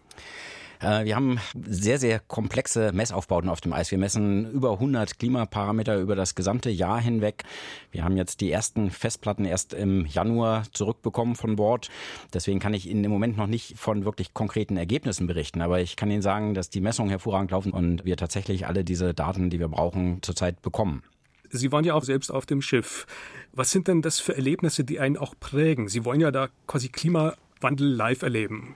Äh, 0.80 1.06
wir 1.06 1.16
haben 1.16 1.40
sehr, 1.68 2.00
sehr 2.00 2.20
komplexe 2.20 2.92
Messaufbauten 2.92 3.50
auf 3.50 3.62
dem 3.62 3.74
Eis. 3.74 3.92
Wir 3.92 3.98
messen 3.98 4.50
über 4.52 4.74
100 4.74 5.20
Klimaparameter 5.20 6.00
über 6.00 6.16
das 6.16 6.36
gesamte 6.36 6.70
Jahr 6.70 7.02
hinweg. 7.02 7.44
Wir 7.92 8.04
haben 8.04 8.18
jetzt 8.18 8.42
die 8.42 8.52
ersten 8.52 8.92
Festplatten 8.92 9.46
erst 9.46 9.74
im 9.74 10.06
Januar 10.06 10.64
zurückbekommen 10.72 11.36
von 11.36 11.56
Bord. 11.56 11.90
Deswegen 12.34 12.60
kann 12.60 12.74
ich 12.74 12.88
Ihnen 12.88 13.04
im 13.04 13.12
Moment 13.12 13.38
noch 13.38 13.48
nicht 13.48 13.78
von 13.78 14.06
wirklich 14.06 14.34
konkreten 14.34 14.78
Ergebnissen 14.78 15.28
berichten. 15.28 15.62
Aber 15.62 15.80
ich 15.80 15.96
kann 15.96 16.12
Ihnen 16.12 16.22
sagen, 16.22 16.54
dass 16.54 16.70
die 16.70 16.82
Messungen 16.82 17.10
hervorragend 17.10 17.52
laufen 17.52 17.72
und 17.72 18.06
wir 18.06 18.18
tatsächlich 18.18 18.68
alle 18.68 18.84
diese 18.84 19.14
Daten, 19.14 19.50
die 19.50 19.60
wir 19.60 19.70
brauchen, 19.70 20.22
zurzeit 20.22 20.62
bekommen. 20.62 21.04
Sie 21.50 21.72
waren 21.72 21.86
ja 21.86 21.94
auch 21.94 22.04
selbst 22.04 22.30
auf 22.30 22.46
dem 22.46 22.62
Schiff. 22.62 23.06
Was 23.54 23.72
sind 23.72 23.88
denn 23.88 24.02
das 24.02 24.20
für 24.20 24.36
Erlebnisse, 24.36 24.84
die 24.84 25.00
einen 25.00 25.18
auch 25.18 25.34
prägen? 25.40 25.88
Sie 25.88 26.04
wollen 26.04 26.20
ja 26.20 26.32
da 26.32 26.50
quasi 26.68 26.90
Klimawandel 26.90 27.88
live 27.88 28.22
erleben. 28.22 28.76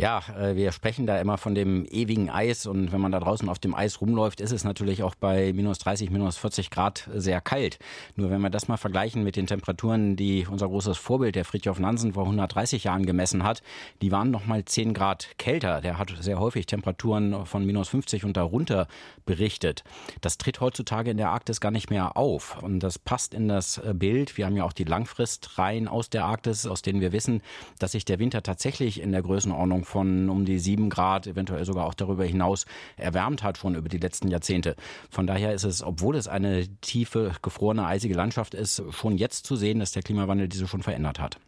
Ja, 0.00 0.22
äh, 0.34 0.56
wir 0.56 0.72
sprechen 0.72 1.06
da 1.06 1.20
immer 1.20 1.36
von 1.36 1.54
dem 1.54 1.84
ewigen 1.84 2.30
Eis 2.30 2.64
und 2.64 2.90
wenn 2.90 3.02
man 3.02 3.12
da 3.12 3.20
draußen 3.20 3.50
auf 3.50 3.58
dem 3.58 3.74
Eis 3.74 4.00
rumläuft, 4.00 4.40
ist 4.40 4.50
es 4.50 4.64
natürlich 4.64 5.02
auch 5.02 5.14
bei 5.14 5.52
minus 5.52 5.78
30, 5.80 6.08
minus 6.08 6.38
40 6.38 6.70
Grad 6.70 7.06
sehr 7.12 7.42
kalt. 7.42 7.78
Nur 8.16 8.30
wenn 8.30 8.40
wir 8.40 8.48
das 8.48 8.66
mal 8.66 8.78
vergleichen 8.78 9.22
mit 9.24 9.36
den 9.36 9.46
Temperaturen, 9.46 10.16
die 10.16 10.46
unser 10.50 10.68
großes 10.68 10.96
Vorbild, 10.96 11.34
der 11.34 11.44
Fridtjof 11.44 11.78
Nansen, 11.78 12.14
vor 12.14 12.22
130 12.22 12.84
Jahren 12.84 13.04
gemessen 13.04 13.44
hat, 13.44 13.62
die 14.00 14.10
waren 14.10 14.30
noch 14.30 14.46
mal 14.46 14.64
10 14.64 14.94
Grad 14.94 15.36
kälter. 15.36 15.82
Der 15.82 15.98
hat 15.98 16.14
sehr 16.18 16.40
häufig 16.40 16.64
Temperaturen 16.64 17.44
von 17.44 17.66
minus 17.66 17.90
50 17.90 18.24
und 18.24 18.38
darunter 18.38 18.88
berichtet. 19.26 19.84
Das 20.22 20.38
tritt 20.38 20.62
heutzutage 20.62 21.10
in 21.10 21.18
der 21.18 21.28
Arktis 21.28 21.60
gar 21.60 21.72
nicht 21.72 21.90
mehr 21.90 22.16
auf 22.16 22.62
und 22.62 22.80
das 22.80 22.98
passt 22.98 23.34
in 23.34 23.48
das 23.48 23.76
äh, 23.76 23.92
Bild. 23.92 24.38
Wir 24.38 24.46
haben 24.46 24.56
ja 24.56 24.64
auch 24.64 24.72
die 24.72 24.84
Langfristreihen 24.84 25.88
aus 25.88 26.08
der 26.08 26.24
Arktis, 26.24 26.66
aus 26.66 26.80
denen 26.80 27.02
wir 27.02 27.12
wissen, 27.12 27.42
dass 27.78 27.92
sich 27.92 28.06
der 28.06 28.18
Winter 28.18 28.42
tatsächlich 28.42 29.02
in 29.02 29.12
der 29.12 29.20
Größenordnung 29.20 29.84
von 29.90 30.30
um 30.30 30.44
die 30.44 30.58
sieben 30.58 30.88
Grad, 30.88 31.26
eventuell 31.26 31.64
sogar 31.64 31.86
auch 31.86 31.94
darüber 31.94 32.24
hinaus 32.24 32.64
erwärmt 32.96 33.42
hat 33.42 33.58
schon 33.58 33.74
über 33.74 33.88
die 33.88 33.98
letzten 33.98 34.28
Jahrzehnte. 34.28 34.76
Von 35.10 35.26
daher 35.26 35.52
ist 35.52 35.64
es, 35.64 35.82
obwohl 35.82 36.16
es 36.16 36.28
eine 36.28 36.66
tiefe, 36.80 37.32
gefrorene, 37.42 37.84
eisige 37.84 38.14
Landschaft 38.14 38.54
ist, 38.54 38.82
schon 38.90 39.18
jetzt 39.18 39.46
zu 39.46 39.56
sehen, 39.56 39.80
dass 39.80 39.92
der 39.92 40.02
Klimawandel 40.02 40.48
diese 40.48 40.66
schon 40.66 40.82
verändert 40.82 41.18
hat. 41.18 41.38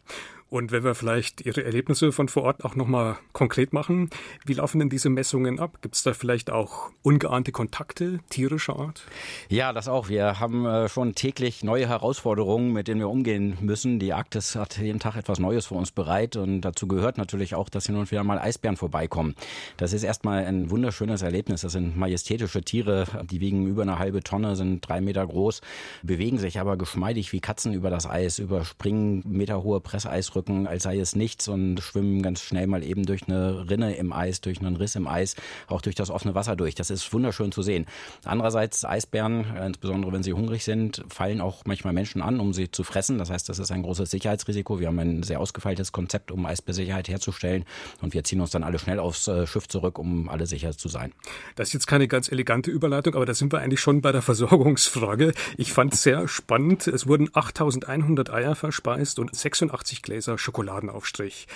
Und 0.53 0.71
wenn 0.71 0.83
wir 0.83 0.93
vielleicht 0.93 1.43
Ihre 1.47 1.63
Erlebnisse 1.63 2.11
von 2.11 2.27
vor 2.27 2.43
Ort 2.43 2.63
auch 2.63 2.75
nochmal 2.75 3.17
konkret 3.31 3.73
machen, 3.73 4.11
wie 4.45 4.53
laufen 4.53 4.77
denn 4.77 4.89
diese 4.89 5.09
Messungen 5.09 5.59
ab? 5.59 5.79
Gibt 5.81 5.95
es 5.95 6.03
da 6.03 6.13
vielleicht 6.13 6.51
auch 6.51 6.91
ungeahnte 7.01 7.51
Kontakte 7.51 8.19
tierischer 8.29 8.77
Art? 8.77 9.01
Ja, 9.49 9.73
das 9.73 9.87
auch. 9.87 10.09
Wir 10.09 10.39
haben 10.39 10.67
äh, 10.67 10.89
schon 10.89 11.15
täglich 11.15 11.63
neue 11.63 11.87
Herausforderungen, 11.87 12.71
mit 12.71 12.87
denen 12.87 12.99
wir 12.99 13.09
umgehen 13.09 13.57
müssen. 13.61 13.97
Die 13.97 14.13
Arktis 14.13 14.55
hat 14.55 14.77
jeden 14.77 14.99
Tag 14.99 15.15
etwas 15.15 15.39
Neues 15.39 15.65
für 15.65 15.73
uns 15.73 15.89
bereit 15.89 16.35
und 16.35 16.61
dazu 16.61 16.87
gehört 16.87 17.17
natürlich 17.17 17.55
auch, 17.55 17.67
dass 17.67 17.87
hin 17.87 17.95
und 17.95 18.11
wieder 18.11 18.23
mal 18.23 18.37
Eisbären 18.37 18.77
vorbeikommen. 18.77 19.33
Das 19.77 19.91
ist 19.91 20.03
erstmal 20.03 20.45
ein 20.45 20.69
wunderschönes 20.69 21.23
Erlebnis. 21.23 21.61
Das 21.61 21.71
sind 21.71 21.97
majestätische 21.97 22.61
Tiere, 22.61 23.07
die 23.23 23.41
wiegen 23.41 23.65
über 23.65 23.81
eine 23.81 23.97
halbe 23.97 24.21
Tonne, 24.21 24.55
sind 24.55 24.87
drei 24.87 25.01
Meter 25.01 25.25
groß, 25.25 25.61
bewegen 26.03 26.37
sich 26.37 26.59
aber 26.59 26.77
geschmeidig 26.77 27.33
wie 27.33 27.39
Katzen 27.39 27.73
über 27.73 27.89
das 27.89 28.07
Eis, 28.07 28.37
überspringen 28.37 29.23
meterhohe 29.25 29.81
Presseisrücken 29.81 30.42
wirken, 30.43 30.67
als 30.67 30.83
sei 30.83 30.99
es 30.99 31.15
nichts 31.15 31.47
und 31.47 31.79
schwimmen 31.79 32.21
ganz 32.21 32.41
schnell 32.41 32.67
mal 32.67 32.83
eben 32.83 33.05
durch 33.05 33.23
eine 33.27 33.69
Rinne 33.69 33.95
im 33.95 34.13
Eis, 34.13 34.41
durch 34.41 34.59
einen 34.59 34.75
Riss 34.75 34.95
im 34.95 35.07
Eis, 35.07 35.35
auch 35.67 35.81
durch 35.81 35.95
das 35.95 36.09
offene 36.09 36.35
Wasser 36.35 36.55
durch. 36.55 36.75
Das 36.75 36.89
ist 36.89 37.11
wunderschön 37.13 37.51
zu 37.51 37.61
sehen. 37.61 37.85
Andererseits 38.25 38.85
Eisbären, 38.85 39.45
äh, 39.55 39.65
insbesondere 39.65 40.11
wenn 40.11 40.23
sie 40.23 40.33
hungrig 40.33 40.63
sind, 40.63 41.03
fallen 41.09 41.41
auch 41.41 41.63
manchmal 41.65 41.93
Menschen 41.93 42.21
an, 42.21 42.39
um 42.39 42.53
sie 42.53 42.69
zu 42.71 42.83
fressen. 42.83 43.17
Das 43.17 43.29
heißt, 43.29 43.47
das 43.49 43.59
ist 43.59 43.71
ein 43.71 43.83
großes 43.83 44.09
Sicherheitsrisiko. 44.09 44.79
Wir 44.79 44.87
haben 44.87 44.99
ein 44.99 45.23
sehr 45.23 45.39
ausgefeiltes 45.39 45.91
Konzept, 45.91 46.31
um 46.31 46.45
Eisbärsicherheit 46.45 47.07
herzustellen 47.07 47.65
und 48.01 48.13
wir 48.13 48.23
ziehen 48.23 48.41
uns 48.41 48.51
dann 48.51 48.63
alle 48.63 48.79
schnell 48.79 48.99
aufs 48.99 49.27
äh, 49.27 49.47
Schiff 49.47 49.67
zurück, 49.67 49.99
um 49.99 50.29
alle 50.29 50.45
sicher 50.45 50.75
zu 50.77 50.89
sein. 50.89 51.13
Das 51.55 51.69
ist 51.69 51.73
jetzt 51.73 51.87
keine 51.87 52.07
ganz 52.07 52.31
elegante 52.31 52.71
Überleitung, 52.71 53.15
aber 53.15 53.25
da 53.25 53.33
sind 53.33 53.51
wir 53.51 53.59
eigentlich 53.59 53.79
schon 53.79 54.01
bei 54.01 54.11
der 54.11 54.21
Versorgungsfrage. 54.21 55.33
Ich 55.57 55.73
fand 55.73 55.93
es 55.93 56.03
sehr 56.03 56.27
spannend. 56.27 56.87
Es 56.87 57.07
wurden 57.07 57.29
8100 57.33 58.31
Eier 58.31 58.55
verspeist 58.55 59.19
und 59.19 59.35
86 59.35 60.01
Gläser 60.01 60.32
heißer 60.33 60.37
Schokoladenaufstrich. 60.37 61.47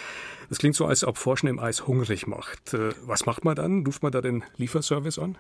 Das 0.49 0.59
klingt 0.59 0.75
so, 0.75 0.85
als 0.85 1.03
ob 1.03 1.17
Forschen 1.17 1.47
im 1.47 1.59
Eis 1.59 1.87
hungrig 1.87 2.25
macht. 2.25 2.73
Äh, 2.73 2.91
was 3.05 3.25
macht 3.25 3.43
man 3.43 3.55
dann? 3.55 3.85
Ruft 3.85 4.01
man 4.01 4.13
da 4.13 4.21
den 4.21 4.45
Lieferservice 4.55 5.19
an? 5.19 5.37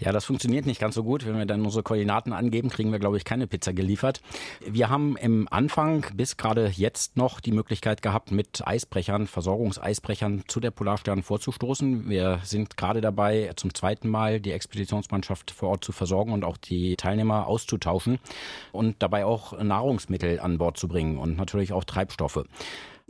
Ja, 0.00 0.10
das 0.10 0.24
funktioniert 0.24 0.64
nicht 0.64 0.80
ganz 0.80 0.94
so 0.94 1.04
gut. 1.04 1.26
Wenn 1.26 1.36
wir 1.36 1.44
dann 1.44 1.64
unsere 1.64 1.82
Koordinaten 1.82 2.32
angeben, 2.32 2.70
kriegen 2.70 2.90
wir, 2.90 2.98
glaube 2.98 3.18
ich, 3.18 3.24
keine 3.24 3.46
Pizza 3.46 3.74
geliefert. 3.74 4.22
Wir 4.66 4.88
haben 4.88 5.18
im 5.18 5.48
Anfang 5.50 6.06
bis 6.14 6.38
gerade 6.38 6.68
jetzt 6.74 7.18
noch 7.18 7.40
die 7.40 7.52
Möglichkeit 7.52 8.00
gehabt, 8.00 8.30
mit 8.30 8.66
Eisbrechern, 8.66 9.26
Versorgungseisbrechern 9.26 10.44
zu 10.48 10.60
der 10.60 10.70
Polarstern 10.70 11.22
vorzustoßen. 11.22 12.08
Wir 12.08 12.40
sind 12.42 12.78
gerade 12.78 13.02
dabei, 13.02 13.52
zum 13.56 13.74
zweiten 13.74 14.08
Mal 14.08 14.40
die 14.40 14.52
Expeditionsmannschaft 14.52 15.50
vor 15.50 15.70
Ort 15.70 15.84
zu 15.84 15.92
versorgen 15.92 16.32
und 16.32 16.44
auch 16.44 16.56
die 16.56 16.96
Teilnehmer 16.96 17.46
auszutauschen 17.46 18.18
und 18.72 19.02
dabei 19.02 19.26
auch 19.26 19.60
Nahrungsmittel 19.62 20.40
an 20.40 20.56
Bord 20.56 20.78
zu 20.78 20.88
bringen 20.88 21.18
und 21.18 21.36
natürlich 21.36 21.74
auch 21.74 21.84
Treibstoffe. 21.84 22.44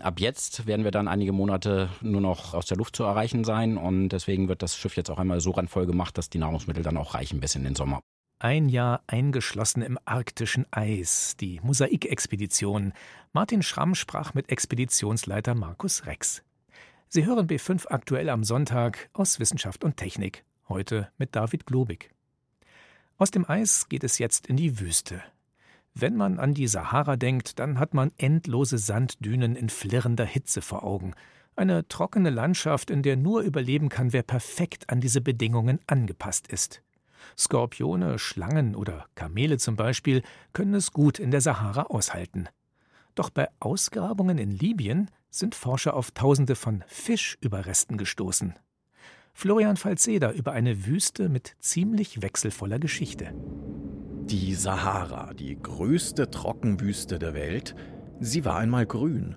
Ab 0.00 0.20
jetzt 0.20 0.66
werden 0.66 0.84
wir 0.84 0.92
dann 0.92 1.08
einige 1.08 1.32
Monate 1.32 1.88
nur 2.00 2.20
noch 2.20 2.54
aus 2.54 2.66
der 2.66 2.76
Luft 2.76 2.94
zu 2.94 3.02
erreichen 3.02 3.42
sein 3.42 3.76
und 3.76 4.10
deswegen 4.10 4.48
wird 4.48 4.62
das 4.62 4.76
Schiff 4.76 4.96
jetzt 4.96 5.10
auch 5.10 5.18
einmal 5.18 5.40
so 5.40 5.50
randvoll 5.50 5.86
gemacht, 5.86 6.16
dass 6.16 6.30
die 6.30 6.38
Nahrungsmittel 6.38 6.84
dann 6.84 6.96
auch 6.96 7.14
reichen 7.14 7.40
bis 7.40 7.56
in 7.56 7.64
den 7.64 7.74
Sommer. 7.74 8.00
Ein 8.40 8.68
Jahr 8.68 9.02
eingeschlossen 9.08 9.82
im 9.82 9.98
arktischen 10.04 10.64
Eis, 10.70 11.36
die 11.40 11.58
Mosaikexpedition. 11.64 12.92
Martin 13.32 13.64
Schramm 13.64 13.96
sprach 13.96 14.34
mit 14.34 14.48
Expeditionsleiter 14.48 15.56
Markus 15.56 16.06
Rex. 16.06 16.44
Sie 17.08 17.26
hören 17.26 17.48
B5 17.48 17.88
aktuell 17.88 18.28
am 18.28 18.44
Sonntag 18.44 19.10
aus 19.12 19.40
Wissenschaft 19.40 19.82
und 19.82 19.96
Technik, 19.96 20.44
heute 20.68 21.10
mit 21.18 21.34
David 21.34 21.66
Globig. 21.66 22.14
Aus 23.16 23.32
dem 23.32 23.48
Eis 23.50 23.88
geht 23.88 24.04
es 24.04 24.18
jetzt 24.18 24.46
in 24.46 24.56
die 24.56 24.78
Wüste. 24.78 25.20
Wenn 26.00 26.14
man 26.14 26.38
an 26.38 26.54
die 26.54 26.68
Sahara 26.68 27.16
denkt, 27.16 27.58
dann 27.58 27.80
hat 27.80 27.92
man 27.92 28.12
endlose 28.18 28.78
Sanddünen 28.78 29.56
in 29.56 29.68
flirrender 29.68 30.24
Hitze 30.24 30.62
vor 30.62 30.84
Augen. 30.84 31.14
Eine 31.56 31.88
trockene 31.88 32.30
Landschaft, 32.30 32.88
in 32.88 33.02
der 33.02 33.16
nur 33.16 33.40
überleben 33.40 33.88
kann, 33.88 34.12
wer 34.12 34.22
perfekt 34.22 34.90
an 34.90 35.00
diese 35.00 35.20
Bedingungen 35.20 35.80
angepasst 35.88 36.46
ist. 36.46 36.82
Skorpione, 37.36 38.20
Schlangen 38.20 38.76
oder 38.76 39.06
Kamele 39.16 39.58
zum 39.58 39.74
Beispiel 39.74 40.22
können 40.52 40.74
es 40.74 40.92
gut 40.92 41.18
in 41.18 41.32
der 41.32 41.40
Sahara 41.40 41.82
aushalten. 41.86 42.48
Doch 43.16 43.30
bei 43.30 43.48
Ausgrabungen 43.58 44.38
in 44.38 44.52
Libyen 44.52 45.10
sind 45.30 45.56
Forscher 45.56 45.94
auf 45.94 46.12
Tausende 46.12 46.54
von 46.54 46.84
Fischüberresten 46.86 47.98
gestoßen. 47.98 48.54
Florian 49.34 49.76
Falzeder 49.76 50.32
über 50.32 50.52
eine 50.52 50.86
Wüste 50.86 51.28
mit 51.28 51.56
ziemlich 51.58 52.22
wechselvoller 52.22 52.78
Geschichte. 52.78 53.34
Die 54.30 54.54
Sahara, 54.54 55.32
die 55.32 55.56
größte 55.56 56.30
Trockenwüste 56.30 57.18
der 57.18 57.32
Welt, 57.32 57.74
sie 58.20 58.44
war 58.44 58.58
einmal 58.58 58.84
grün. 58.84 59.36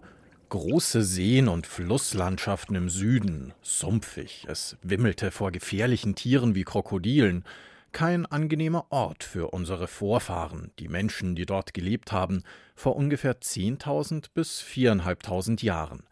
Große 0.50 1.02
Seen 1.04 1.48
und 1.48 1.66
Flusslandschaften 1.66 2.76
im 2.76 2.90
Süden, 2.90 3.54
sumpfig, 3.62 4.46
es 4.50 4.76
wimmelte 4.82 5.32
vor 5.32 5.54
gefährlichen 5.54 6.16
Tieren 6.16 6.56
wie 6.56 6.66
Krokodilen. 6.66 7.46
Kein 7.94 8.26
angenehmer 8.26 8.88
Ort 8.90 9.24
für 9.24 9.52
unsere 9.52 9.88
Vorfahren, 9.88 10.72
die 10.78 10.90
Menschen, 10.90 11.38
die 11.38 11.46
dort 11.46 11.74
gelebt 11.74 12.12
haben, 12.12 12.44
vor 12.76 12.98
ungefähr 12.98 13.40
10.000 13.40 14.26
bis 14.34 14.62
4.500 14.62 15.64
Jahren. 15.64 16.04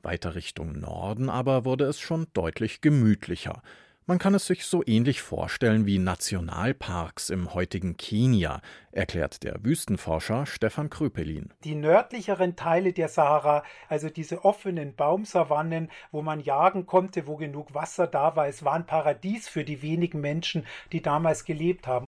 Weiter 0.00 0.34
Richtung 0.34 0.80
Norden 0.80 1.28
aber 1.28 1.66
wurde 1.66 1.84
es 1.84 2.00
schon 2.00 2.28
deutlich 2.32 2.80
gemütlicher. 2.80 3.60
Man 4.06 4.18
kann 4.18 4.34
es 4.34 4.46
sich 4.46 4.64
so 4.64 4.82
ähnlich 4.84 5.22
vorstellen 5.22 5.86
wie 5.86 6.00
Nationalparks 6.00 7.30
im 7.30 7.54
heutigen 7.54 7.96
Kenia, 7.96 8.60
erklärt 8.90 9.44
der 9.44 9.64
Wüstenforscher 9.64 10.44
Stefan 10.44 10.90
Kröpelin. 10.90 11.54
Die 11.62 11.76
nördlicheren 11.76 12.56
Teile 12.56 12.92
der 12.92 13.06
Sahara, 13.06 13.62
also 13.88 14.10
diese 14.10 14.44
offenen 14.44 14.96
Baumsavannen, 14.96 15.88
wo 16.10 16.20
man 16.20 16.40
jagen 16.40 16.84
konnte, 16.84 17.28
wo 17.28 17.36
genug 17.36 17.74
Wasser 17.74 18.08
da 18.08 18.34
war, 18.34 18.48
es 18.48 18.64
war 18.64 18.72
ein 18.74 18.86
Paradies 18.86 19.48
für 19.48 19.62
die 19.62 19.82
wenigen 19.82 20.20
Menschen, 20.20 20.66
die 20.90 21.00
damals 21.00 21.44
gelebt 21.44 21.86
haben. 21.86 22.04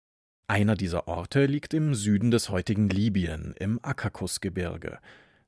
Einer 0.47 0.75
dieser 0.75 1.07
Orte 1.07 1.45
liegt 1.45 1.75
im 1.75 1.93
Süden 1.93 2.31
des 2.31 2.49
heutigen 2.49 2.89
Libyen, 2.89 3.53
im 3.59 3.79
Akakusgebirge. 3.83 4.97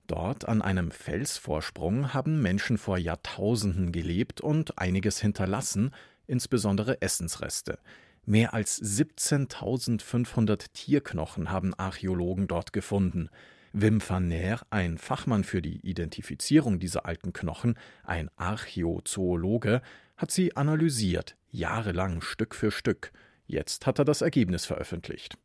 Dort 0.06 0.48
an 0.48 0.62
einem 0.62 0.92
Felsvorsprung 0.92 2.14
haben 2.14 2.44
Menschen 2.44 2.78
vor 2.78 3.00
Jahrtausenden 3.00 3.92
gelebt 3.92 4.42
und 4.42 4.78
einiges 4.78 5.20
hinterlassen, 5.20 5.92
insbesondere 6.27 7.01
Essensreste. 7.01 7.79
Mehr 8.25 8.53
als 8.53 8.82
17.500 8.82 10.74
Tierknochen 10.74 11.51
haben 11.51 11.74
Archäologen 11.75 12.48
dort 12.48 12.74
gefunden. 12.74 13.29
Wim 13.72 14.01
van 14.08 14.27
Neer, 14.29 14.62
ein 14.70 14.98
Fachmann 14.98 15.44
für 15.44 15.62
die 15.62 15.86
Identifizierung 15.86 16.79
dieser 16.79 17.05
alten 17.05 17.34
Knochen, 17.34 17.77
ein 18.03 18.32
Archäozoologe, 18.38 19.82
hat 20.17 20.32
sie 20.32 20.55
analysiert, 20.55 21.36
jahrelang 21.51 22.22
Stück 22.22 22.56
für 22.56 22.71
Stück. 22.71 23.12
Jetzt 23.47 23.86
hat 23.86 24.00
er 24.00 24.06
das 24.06 24.21
Ergebnis 24.21 24.65
veröffentlicht. 24.65 25.38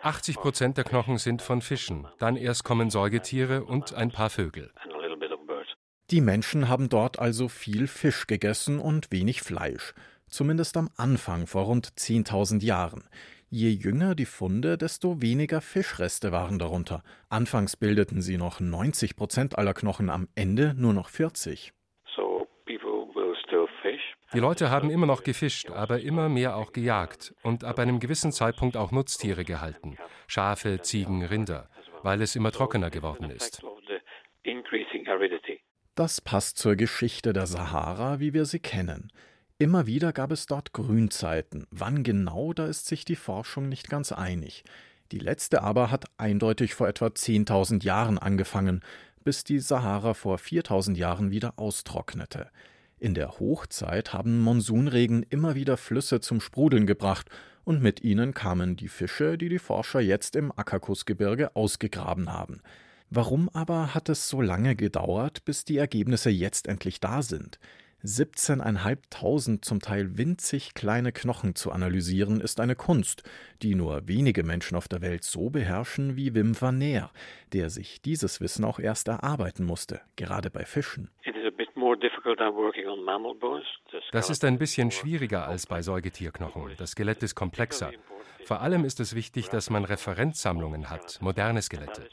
80 0.00 0.36
Prozent 0.36 0.76
der 0.76 0.84
Knochen 0.84 1.16
sind 1.16 1.40
von 1.40 1.62
Fischen, 1.62 2.06
dann 2.18 2.36
erst 2.36 2.64
kommen 2.64 2.90
Säugetiere 2.90 3.64
und 3.64 3.94
ein 3.94 4.10
paar 4.10 4.28
Vögel. 4.28 4.70
Die 6.10 6.22
Menschen 6.22 6.70
haben 6.70 6.88
dort 6.88 7.18
also 7.18 7.48
viel 7.48 7.86
Fisch 7.86 8.26
gegessen 8.26 8.78
und 8.78 9.12
wenig 9.12 9.42
Fleisch, 9.42 9.92
zumindest 10.26 10.78
am 10.78 10.88
Anfang 10.96 11.46
vor 11.46 11.64
rund 11.64 11.86
10.000 11.86 12.64
Jahren. 12.64 13.04
Je 13.50 13.68
jünger 13.68 14.14
die 14.14 14.24
Funde, 14.24 14.78
desto 14.78 15.20
weniger 15.20 15.60
Fischreste 15.60 16.32
waren 16.32 16.58
darunter. 16.58 17.02
Anfangs 17.28 17.76
bildeten 17.76 18.22
sie 18.22 18.38
noch 18.38 18.58
90 18.58 19.16
Prozent 19.16 19.58
aller 19.58 19.74
Knochen, 19.74 20.08
am 20.08 20.28
Ende 20.34 20.72
nur 20.78 20.94
noch 20.94 21.10
40. 21.10 21.74
Die 24.32 24.38
Leute 24.38 24.70
haben 24.70 24.90
immer 24.90 25.06
noch 25.06 25.22
gefischt, 25.24 25.70
aber 25.70 26.00
immer 26.00 26.30
mehr 26.30 26.56
auch 26.56 26.72
gejagt 26.72 27.34
und 27.42 27.64
ab 27.64 27.78
einem 27.78 28.00
gewissen 28.00 28.32
Zeitpunkt 28.32 28.78
auch 28.78 28.92
Nutztiere 28.92 29.44
gehalten. 29.44 29.98
Schafe, 30.26 30.80
Ziegen, 30.80 31.22
Rinder, 31.22 31.68
weil 32.02 32.22
es 32.22 32.34
immer 32.34 32.50
trockener 32.50 32.88
geworden 32.88 33.30
ist. 33.30 33.62
Das 35.98 36.20
passt 36.20 36.58
zur 36.58 36.76
Geschichte 36.76 37.32
der 37.32 37.48
Sahara, 37.48 38.20
wie 38.20 38.32
wir 38.32 38.44
sie 38.44 38.60
kennen. 38.60 39.10
Immer 39.58 39.88
wieder 39.88 40.12
gab 40.12 40.30
es 40.30 40.46
dort 40.46 40.72
Grünzeiten. 40.72 41.66
Wann 41.72 42.04
genau, 42.04 42.52
da 42.52 42.66
ist 42.66 42.86
sich 42.86 43.04
die 43.04 43.16
Forschung 43.16 43.68
nicht 43.68 43.90
ganz 43.90 44.12
einig. 44.12 44.62
Die 45.10 45.18
letzte 45.18 45.60
aber 45.64 45.90
hat 45.90 46.04
eindeutig 46.16 46.76
vor 46.76 46.86
etwa 46.86 47.06
10.000 47.06 47.82
Jahren 47.82 48.16
angefangen, 48.16 48.82
bis 49.24 49.42
die 49.42 49.58
Sahara 49.58 50.14
vor 50.14 50.36
4.000 50.36 50.94
Jahren 50.94 51.32
wieder 51.32 51.54
austrocknete. 51.56 52.48
In 53.00 53.14
der 53.14 53.40
Hochzeit 53.40 54.12
haben 54.12 54.38
Monsunregen 54.38 55.24
immer 55.28 55.56
wieder 55.56 55.76
Flüsse 55.76 56.20
zum 56.20 56.40
Sprudeln 56.40 56.86
gebracht, 56.86 57.28
und 57.64 57.82
mit 57.82 58.04
ihnen 58.04 58.34
kamen 58.34 58.76
die 58.76 58.86
Fische, 58.86 59.36
die 59.36 59.48
die 59.48 59.58
Forscher 59.58 59.98
jetzt 59.98 60.36
im 60.36 60.52
Akakusgebirge 60.56 61.56
ausgegraben 61.56 62.32
haben. 62.32 62.62
Warum 63.10 63.48
aber 63.54 63.94
hat 63.94 64.10
es 64.10 64.28
so 64.28 64.42
lange 64.42 64.76
gedauert, 64.76 65.44
bis 65.46 65.64
die 65.64 65.78
Ergebnisse 65.78 66.28
jetzt 66.28 66.68
endlich 66.68 67.00
da 67.00 67.22
sind? 67.22 67.58
17.500 68.04 69.62
zum 69.62 69.80
Teil 69.80 70.18
winzig 70.18 70.74
kleine 70.74 71.10
Knochen 71.10 71.56
zu 71.56 71.72
analysieren, 71.72 72.40
ist 72.40 72.60
eine 72.60 72.76
Kunst, 72.76 73.24
die 73.62 73.74
nur 73.74 74.06
wenige 74.06 74.44
Menschen 74.44 74.76
auf 74.76 74.86
der 74.86 75.00
Welt 75.00 75.24
so 75.24 75.50
beherrschen 75.50 76.16
wie 76.16 76.34
Wim 76.34 76.60
van 76.60 76.78
Neer, 76.78 77.10
der 77.52 77.70
sich 77.70 78.00
dieses 78.00 78.40
Wissen 78.40 78.64
auch 78.64 78.78
erst 78.78 79.08
erarbeiten 79.08 79.64
musste, 79.64 80.00
gerade 80.14 80.50
bei 80.50 80.64
Fischen. 80.64 81.10
Das 84.12 84.30
ist 84.30 84.44
ein 84.44 84.58
bisschen 84.58 84.90
schwieriger 84.90 85.48
als 85.48 85.66
bei 85.66 85.82
Säugetierknochen. 85.82 86.72
Das 86.76 86.90
Skelett 86.92 87.22
ist 87.22 87.34
komplexer. 87.34 87.90
Vor 88.44 88.60
allem 88.60 88.84
ist 88.84 89.00
es 89.00 89.14
wichtig, 89.16 89.48
dass 89.48 89.70
man 89.70 89.84
Referenzsammlungen 89.84 90.88
hat, 90.88 91.18
moderne 91.20 91.62
Skelette. 91.62 92.08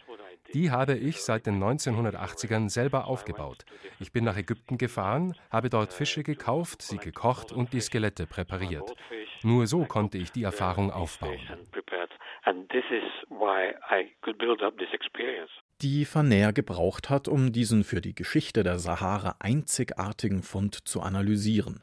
Die 0.56 0.72
habe 0.72 0.96
ich 0.96 1.22
seit 1.22 1.48
den 1.48 1.62
1980ern 1.62 2.70
selber 2.70 3.08
aufgebaut. 3.08 3.66
Ich 4.00 4.14
bin 4.14 4.24
nach 4.24 4.38
Ägypten 4.38 4.78
gefahren, 4.78 5.36
habe 5.52 5.70
dort 5.70 5.92
Fische 5.92 6.24
gekauft, 6.24 6.82
sie 6.82 6.96
gekocht 6.96 7.52
und 7.52 7.74
die 7.74 7.82
Skelette 7.82 8.26
präpariert. 8.26 8.96
Nur 9.44 9.68
so 9.68 9.84
konnte 9.84 10.18
ich 10.18 10.32
die 10.32 10.44
Erfahrung 10.44 10.92
aufbauen. 10.92 11.42
Die 15.82 16.08
Van 16.14 16.54
gebraucht 16.54 17.10
hat, 17.10 17.28
um 17.28 17.52
diesen 17.52 17.84
für 17.84 18.00
die 18.00 18.16
Geschichte 18.16 18.64
der 18.64 18.80
Sahara 18.80 19.36
einzigartigen 19.40 20.42
Fund 20.42 20.88
zu 20.88 21.02
analysieren. 21.02 21.82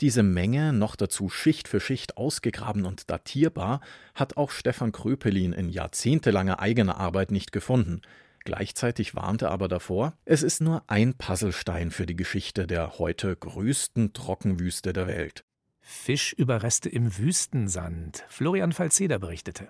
Diese 0.00 0.22
Menge, 0.22 0.72
noch 0.72 0.94
dazu 0.94 1.28
Schicht 1.28 1.66
für 1.66 1.80
Schicht 1.80 2.16
ausgegraben 2.16 2.84
und 2.84 3.10
datierbar, 3.10 3.80
hat 4.14 4.36
auch 4.36 4.52
Stefan 4.52 4.92
Kröpelin 4.92 5.52
in 5.52 5.68
jahrzehntelanger 5.68 6.60
eigener 6.60 6.98
Arbeit 6.98 7.32
nicht 7.32 7.50
gefunden. 7.50 8.02
Gleichzeitig 8.44 9.16
warnte 9.16 9.50
aber 9.50 9.66
davor, 9.66 10.14
es 10.24 10.44
ist 10.44 10.60
nur 10.60 10.84
ein 10.86 11.14
Puzzlestein 11.14 11.90
für 11.90 12.06
die 12.06 12.16
Geschichte 12.16 12.68
der 12.68 12.98
heute 12.98 13.34
größten 13.34 14.12
Trockenwüste 14.12 14.92
der 14.92 15.08
Welt. 15.08 15.44
Fischüberreste 15.80 16.88
im 16.88 17.18
Wüstensand, 17.18 18.24
Florian 18.28 18.72
Falzeder 18.72 19.18
berichtete. 19.18 19.68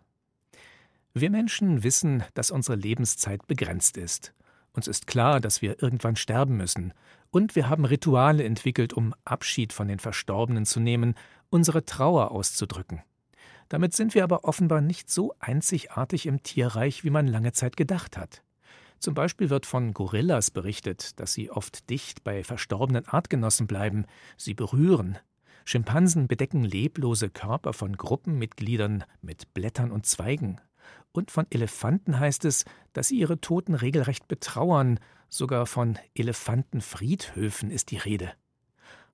Wir 1.15 1.31
Menschen 1.31 1.83
wissen, 1.85 2.23
dass 2.35 2.51
unsere 2.51 2.77
Lebenszeit 2.77 3.47
begrenzt 3.47 3.97
ist. 3.97 4.35
Uns 4.73 4.87
ist 4.87 5.07
klar, 5.07 5.41
dass 5.41 5.63
wir 5.63 5.83
irgendwann 5.83 6.17
sterben 6.17 6.57
müssen, 6.57 6.93
und 7.31 7.57
wir 7.57 7.69
haben 7.69 7.85
Rituale 7.85 8.45
entwickelt, 8.45 8.93
um 8.93 9.15
Abschied 9.25 9.73
von 9.73 9.89
den 9.89 9.99
Verstorbenen 9.99 10.65
zu 10.65 10.81
nehmen, 10.81 11.15
unsere 11.51 11.85
Trauer 11.85 12.31
auszudrücken. 12.31 13.03
Damit 13.69 13.95
sind 13.95 14.15
wir 14.15 14.25
aber 14.25 14.45
offenbar 14.45 14.81
nicht 14.81 15.11
so 15.11 15.35
einzigartig 15.39 16.27
im 16.27 16.43
Tierreich, 16.43 17.05
wie 17.05 17.11
man 17.11 17.27
lange 17.27 17.53
Zeit 17.53 17.77
gedacht 17.77 18.17
hat. 18.17 18.43
Zum 18.99 19.15
Beispiel 19.15 19.51
wird 19.51 19.67
von 19.67 19.93
Gorillas 19.93 20.51
berichtet, 20.51 21.21
dass 21.21 21.33
sie 21.33 21.51
oft 21.51 21.89
dicht 21.89 22.25
bei 22.25 22.43
verstorbenen 22.43 23.07
Artgenossen 23.07 23.67
bleiben, 23.67 24.07
sie 24.37 24.55
berühren. 24.55 25.19
Schimpansen 25.65 26.27
bedecken 26.27 26.65
leblose 26.65 27.29
Körper 27.29 27.75
von 27.75 27.97
Gruppenmitgliedern 27.97 29.05
mit 29.21 29.53
Blättern 29.55 29.93
und 29.93 30.07
Zweigen. 30.07 30.61
Und 31.13 31.31
von 31.31 31.47
Elefanten 31.51 32.19
heißt 32.19 32.45
es, 32.45 32.65
dass 32.93 33.09
sie 33.09 33.19
ihre 33.19 33.41
Toten 33.41 33.75
regelrecht 33.75 34.29
betrauern, 34.29 35.01
sogar 35.29 35.67
von 35.67 35.99
Elefantenfriedhöfen 36.15 37.71
ist 37.71 37.91
die 37.91 37.97
Rede. 37.97 38.33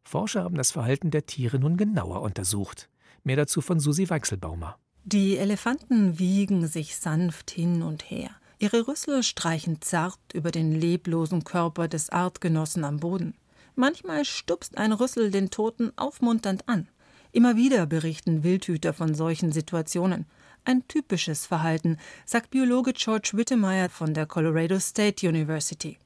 Forscher 0.03 0.45
haben 0.45 0.57
das 0.57 0.73
Verhalten 0.73 1.11
der 1.11 1.27
Tiere 1.27 1.59
nun 1.59 1.77
genauer 1.77 2.23
untersucht. 2.23 2.89
Mehr 3.23 3.37
dazu 3.37 3.61
von 3.61 3.81
Susi 3.81 4.11
Weichselbaumer. 4.11 4.79
Die 5.05 5.37
Elefanten 5.39 6.19
wiegen 6.19 6.67
sich 6.67 6.97
sanft 6.97 7.51
hin 7.51 7.83
und 7.83 8.11
her. 8.11 8.31
Ihre 8.59 8.87
Rüssel 8.87 9.23
streichen 9.23 9.81
zart 9.81 10.19
über 10.33 10.51
den 10.51 10.73
leblosen 10.73 11.45
Körper 11.45 11.89
des 11.89 12.11
Artgenossen 12.11 12.85
am 12.85 12.99
Boden. 12.99 13.35
Manchmal 13.75 14.25
stupst 14.25 14.79
ein 14.79 14.93
Rüssel 14.93 15.31
den 15.31 15.51
Toten 15.51 15.93
aufmunternd 15.97 16.69
an. 16.69 16.89
Immer 17.33 17.57
wieder 17.57 17.87
berichten 17.87 18.45
Wildhüter 18.45 18.93
von 18.93 19.15
solchen 19.15 19.51
Situationen. 19.53 20.27
Ein 20.65 20.89
typisches 20.89 21.47
Verhalten, 21.47 21.99
sagt 22.25 22.51
Biologe 22.51 22.93
George 22.95 23.33
Wittemeyer 23.35 23.91
von 23.91 24.15
der 24.15 24.27
Colorado 24.27 24.79
State 24.79 25.29
University. 25.29 25.99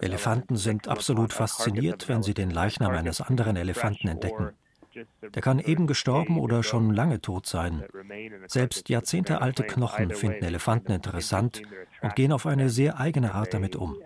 Elefanten 0.00 0.56
sind 0.56 0.88
absolut 0.88 1.32
fasziniert, 1.32 2.08
wenn 2.08 2.22
sie 2.22 2.34
den 2.34 2.50
Leichnam 2.50 2.92
eines 2.92 3.20
anderen 3.20 3.56
Elefanten 3.56 4.08
entdecken. 4.08 4.50
Der 5.22 5.42
kann 5.42 5.58
eben 5.58 5.86
gestorben 5.86 6.38
oder 6.38 6.62
schon 6.62 6.92
lange 6.92 7.20
tot 7.20 7.46
sein. 7.46 7.84
Selbst 8.46 8.88
jahrzehntealte 8.88 9.64
Knochen 9.64 10.10
finden 10.10 10.44
Elefanten 10.44 10.92
interessant 10.92 11.62
und 12.02 12.14
gehen 12.16 12.32
auf 12.32 12.46
eine 12.46 12.70
sehr 12.70 12.98
eigene 12.98 13.34
Art 13.34 13.54
damit 13.54 13.76
um. 13.76 13.96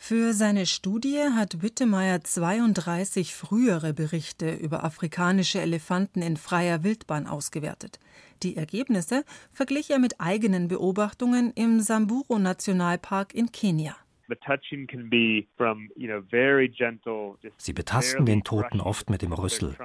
Für 0.00 0.32
seine 0.32 0.64
Studie 0.64 1.18
hat 1.34 1.60
Wittemeyer 1.60 2.22
32 2.22 3.34
frühere 3.34 3.92
Berichte 3.92 4.54
über 4.54 4.84
afrikanische 4.84 5.60
Elefanten 5.60 6.22
in 6.22 6.36
freier 6.36 6.82
Wildbahn 6.84 7.26
ausgewertet. 7.26 7.98
Die 8.42 8.56
Ergebnisse 8.56 9.24
verglich 9.52 9.90
er 9.90 9.98
mit 9.98 10.20
eigenen 10.20 10.68
Beobachtungen 10.68 11.52
im 11.54 11.80
Samburu 11.80 12.38
Nationalpark 12.38 13.34
in 13.34 13.50
Kenia. 13.52 13.96
Sie 17.56 17.72
betasten 17.72 18.26
den 18.26 18.44
Toten 18.44 18.80
oft 18.80 19.10
mit 19.10 19.22
dem 19.22 19.32
Rüssel. 19.32 19.76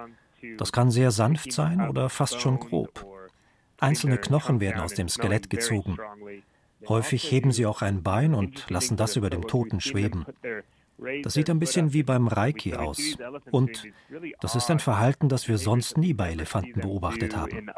Das 0.58 0.71
kann 0.71 0.91
sehr 0.91 1.12
sanft 1.12 1.52
sein 1.52 1.89
oder 1.89 2.10
fast 2.10 2.39
schon 2.39 2.60
grob. 2.60 3.06
Einzelne 3.80 4.17
Knochen 4.17 4.62
werden 4.62 4.80
aus 4.80 4.93
dem 4.93 5.10
Skelett 5.10 5.49
gezogen. 5.49 5.97
Häufig 6.88 7.32
heben 7.32 7.52
sie 7.52 7.65
auch 7.65 7.82
ein 7.82 8.04
Bein 8.04 8.34
und 8.34 8.69
lassen 8.69 8.98
das 8.98 9.15
über 9.15 9.30
dem 9.30 9.48
Toten 9.48 9.82
schweben. 9.82 10.26
Das 11.24 11.34
sieht 11.34 11.50
ein 11.50 11.60
bisschen 11.60 11.93
wie 11.93 12.04
beim 12.04 12.28
Reiki 12.28 12.76
aus. 12.76 13.00
Und 13.52 13.84
das 14.41 14.56
ist 14.56 14.69
ein 14.69 14.80
Verhalten, 14.80 15.28
das 15.28 15.48
wir 15.48 15.58
sonst 15.58 15.98
nie 15.98 16.13
bei 16.13 16.32
Elefanten 16.32 16.82
beobachtet 16.82 17.36
haben. 17.36 17.69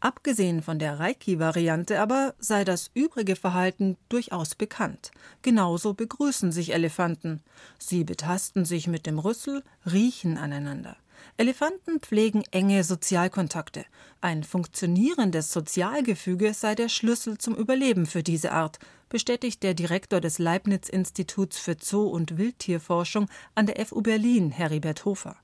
Abgesehen 0.00 0.62
von 0.62 0.78
der 0.78 1.00
Reiki-Variante 1.00 2.00
aber 2.00 2.34
sei 2.38 2.64
das 2.64 2.90
übrige 2.94 3.34
Verhalten 3.34 3.96
durchaus 4.08 4.54
bekannt. 4.54 5.10
Genauso 5.42 5.92
begrüßen 5.92 6.52
sich 6.52 6.72
Elefanten. 6.72 7.42
Sie 7.78 8.04
betasten 8.04 8.64
sich 8.64 8.86
mit 8.86 9.06
dem 9.06 9.18
Rüssel, 9.18 9.64
riechen 9.90 10.38
aneinander. 10.38 10.96
Elefanten 11.36 12.00
pflegen 12.00 12.42
enge 12.50 12.82
Sozialkontakte. 12.84 13.84
Ein 14.20 14.42
funktionierendes 14.42 15.52
Sozialgefüge 15.52 16.52
sei 16.54 16.74
der 16.74 16.88
Schlüssel 16.88 17.38
zum 17.38 17.54
Überleben 17.54 18.06
für 18.06 18.22
diese 18.22 18.52
Art, 18.52 18.78
bestätigt 19.08 19.62
der 19.62 19.74
Direktor 19.74 20.20
des 20.20 20.38
Leibniz-Instituts 20.38 21.58
für 21.58 21.76
Zoo- 21.78 22.08
und 22.08 22.38
Wildtierforschung 22.38 23.26
an 23.54 23.66
der 23.66 23.84
FU 23.86 24.02
Berlin, 24.02 24.50
Heribert 24.50 25.04
Hofer. 25.04 25.36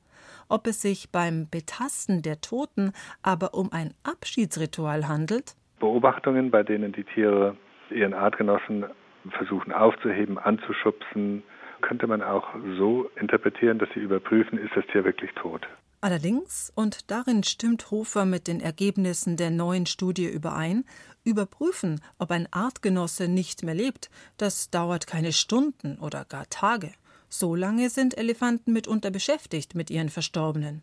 Ob 0.48 0.66
es 0.66 0.82
sich 0.82 1.10
beim 1.10 1.48
Betasten 1.48 2.22
der 2.22 2.40
Toten 2.40 2.92
aber 3.22 3.54
um 3.54 3.72
ein 3.72 3.94
Abschiedsritual 4.02 5.08
handelt? 5.08 5.54
Beobachtungen, 5.80 6.50
bei 6.50 6.62
denen 6.62 6.92
die 6.92 7.04
Tiere 7.04 7.56
ihren 7.90 8.14
Artgenossen 8.14 8.86
versuchen 9.30 9.72
aufzuheben, 9.72 10.38
anzuschubsen, 10.38 11.42
könnte 11.84 12.06
man 12.06 12.22
auch 12.22 12.48
so 12.78 13.10
interpretieren, 13.20 13.78
dass 13.78 13.88
sie 13.94 14.00
überprüfen, 14.00 14.58
ist 14.58 14.74
das 14.74 14.86
Tier 14.86 15.04
wirklich 15.04 15.30
tot. 15.34 15.68
Allerdings, 16.00 16.72
und 16.74 17.10
darin 17.10 17.42
stimmt 17.44 17.90
Hofer 17.90 18.24
mit 18.24 18.48
den 18.48 18.60
Ergebnissen 18.60 19.36
der 19.36 19.50
neuen 19.50 19.86
Studie 19.86 20.26
überein, 20.26 20.84
überprüfen, 21.24 22.00
ob 22.18 22.30
ein 22.30 22.48
Artgenosse 22.50 23.28
nicht 23.28 23.62
mehr 23.62 23.74
lebt, 23.74 24.10
das 24.36 24.70
dauert 24.70 25.06
keine 25.06 25.32
Stunden 25.32 25.98
oder 25.98 26.24
gar 26.28 26.46
Tage. 26.50 26.90
So 27.28 27.54
lange 27.54 27.88
sind 27.88 28.16
Elefanten 28.16 28.72
mitunter 28.72 29.10
beschäftigt 29.10 29.74
mit 29.74 29.90
ihren 29.90 30.08
Verstorbenen. 30.08 30.82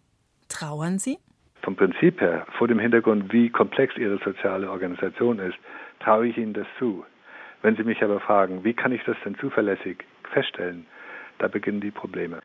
Trauern 0.50 0.98
sie? 0.98 1.18
Vom 1.62 1.76
Prinzip 1.76 2.20
her, 2.20 2.46
vor 2.58 2.68
dem 2.68 2.80
Hintergrund, 2.80 3.32
wie 3.32 3.50
komplex 3.50 3.96
ihre 3.98 4.20
soziale 4.24 4.70
Organisation 4.70 5.40
ist, 5.40 5.58
traue 6.00 6.28
ich 6.28 6.38
ihnen 6.38 6.54
das 6.54 6.68
zu. 6.80 7.06
Wenn 7.62 7.76
Sie 7.76 7.84
mich 7.84 8.04
aber 8.04 8.20
fragen, 8.20 8.64
wie 8.64 8.74
kann 8.74 8.92
ich 8.92 9.04
das 9.06 9.18
denn 9.24 9.38
zuverlässig 9.38 10.04
feststellen, 10.34 10.88
da 11.42 11.48
beginnen 11.48 11.82
die 11.82 11.92
Probleme. 11.92 12.42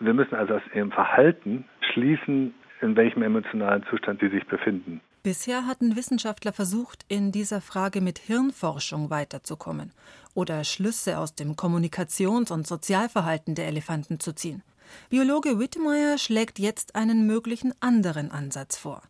Wir 0.00 0.14
müssen 0.14 0.34
also 0.34 0.54
aus 0.54 0.62
ihrem 0.74 0.92
Verhalten 0.92 1.64
schließen, 1.92 2.54
in 2.80 2.96
welchem 2.96 3.22
emotionalen 3.22 3.84
Zustand 3.90 4.20
sie 4.20 4.28
sich 4.28 4.46
befinden. 4.46 5.00
Bisher 5.24 5.66
hatten 5.66 5.96
Wissenschaftler 5.96 6.52
versucht, 6.52 7.04
in 7.08 7.32
dieser 7.32 7.60
Frage 7.60 8.00
mit 8.00 8.18
Hirnforschung 8.18 9.10
weiterzukommen 9.10 9.92
oder 10.34 10.62
Schlüsse 10.62 11.18
aus 11.18 11.34
dem 11.34 11.56
Kommunikations- 11.56 12.52
und 12.52 12.66
Sozialverhalten 12.66 13.56
der 13.56 13.66
Elefanten 13.66 14.20
zu 14.20 14.32
ziehen. 14.32 14.62
Biologe 15.10 15.58
Whittemire 15.58 16.18
schlägt 16.18 16.58
jetzt 16.58 16.94
einen 16.94 17.26
möglichen 17.26 17.74
anderen 17.80 18.30
Ansatz 18.30 18.78
vor. 18.78 19.02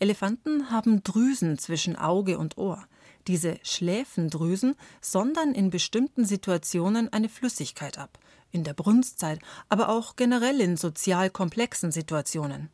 Elefanten 0.00 0.70
haben 0.70 1.04
Drüsen 1.04 1.58
zwischen 1.58 1.96
Auge 1.96 2.38
und 2.38 2.58
Ohr. 2.58 2.84
Diese 3.28 3.56
Schläfendrüsen 3.62 4.74
sondern 5.00 5.54
in 5.54 5.70
bestimmten 5.70 6.24
Situationen 6.24 7.12
eine 7.12 7.28
Flüssigkeit 7.28 7.98
ab, 7.98 8.18
in 8.52 8.64
der 8.64 8.74
Brunstzeit, 8.74 9.40
aber 9.68 9.88
auch 9.88 10.16
generell 10.16 10.60
in 10.60 10.76
sozial 10.76 11.30
komplexen 11.30 11.90
Situationen. 11.90 12.70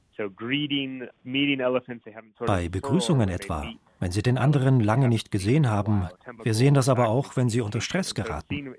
Bei 2.47 2.69
Begrüßungen 2.69 3.29
etwa, 3.29 3.73
wenn 4.01 4.11
Sie 4.11 4.23
den 4.23 4.39
anderen 4.39 4.81
lange 4.81 5.09
nicht 5.09 5.31
gesehen 5.31 5.71
haben. 5.71 6.09
Wir 6.43 6.55
sehen 6.55 6.75
das 6.75 6.89
aber 6.89 7.09
auch, 7.09 7.37
wenn 7.37 7.49
Sie 7.49 7.61
unter 7.61 7.81
Stress 7.81 8.15
geraten. 8.15 8.75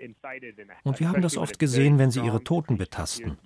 Und 0.84 1.00
wir 1.00 1.08
haben 1.08 1.22
das 1.22 1.38
oft 1.38 1.58
gesehen, 1.58 1.98
wenn 1.98 2.12
Sie 2.12 2.20
Ihre 2.20 2.44
Toten 2.44 2.78
betasten. 2.78 3.38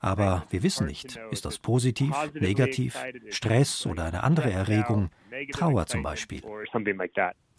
Aber 0.00 0.44
wir 0.50 0.62
wissen 0.62 0.86
nicht, 0.86 1.18
ist 1.30 1.44
das 1.46 1.58
positiv, 1.58 2.14
negativ, 2.34 2.98
Stress 3.28 3.86
oder 3.86 4.04
eine 4.04 4.22
andere 4.22 4.50
Erregung, 4.50 5.10
Trauer 5.52 5.86
zum 5.86 6.02
Beispiel. 6.02 6.42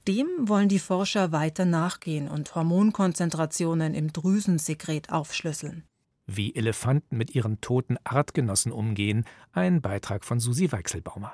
Dem 0.08 0.28
wollen 0.40 0.68
die 0.68 0.80
Forscher 0.80 1.32
weiter 1.32 1.66
nachgehen 1.66 2.28
und 2.28 2.56
Hormonkonzentrationen 2.56 3.94
im 3.94 4.12
Drüsensekret 4.12 5.12
aufschlüsseln. 5.12 5.84
Wie 6.26 6.56
Elefanten 6.56 7.18
mit 7.18 7.36
ihren 7.36 7.62
toten 7.62 7.98
Artgenossen 8.04 8.72
umgehen, 8.72 9.26
ein 9.52 9.82
Beitrag 9.82 10.26
von 10.26 10.40
Susi 10.40 10.72
Weichselbaumer. 10.72 11.34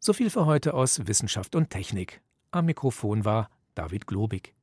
So 0.00 0.12
viel 0.12 0.30
für 0.30 0.44
heute 0.44 0.74
aus 0.74 1.06
Wissenschaft 1.06 1.54
und 1.54 1.70
Technik. 1.70 2.20
Am 2.50 2.66
Mikrofon 2.66 3.24
war 3.24 3.48
David 3.74 4.06
Globig. 4.06 4.54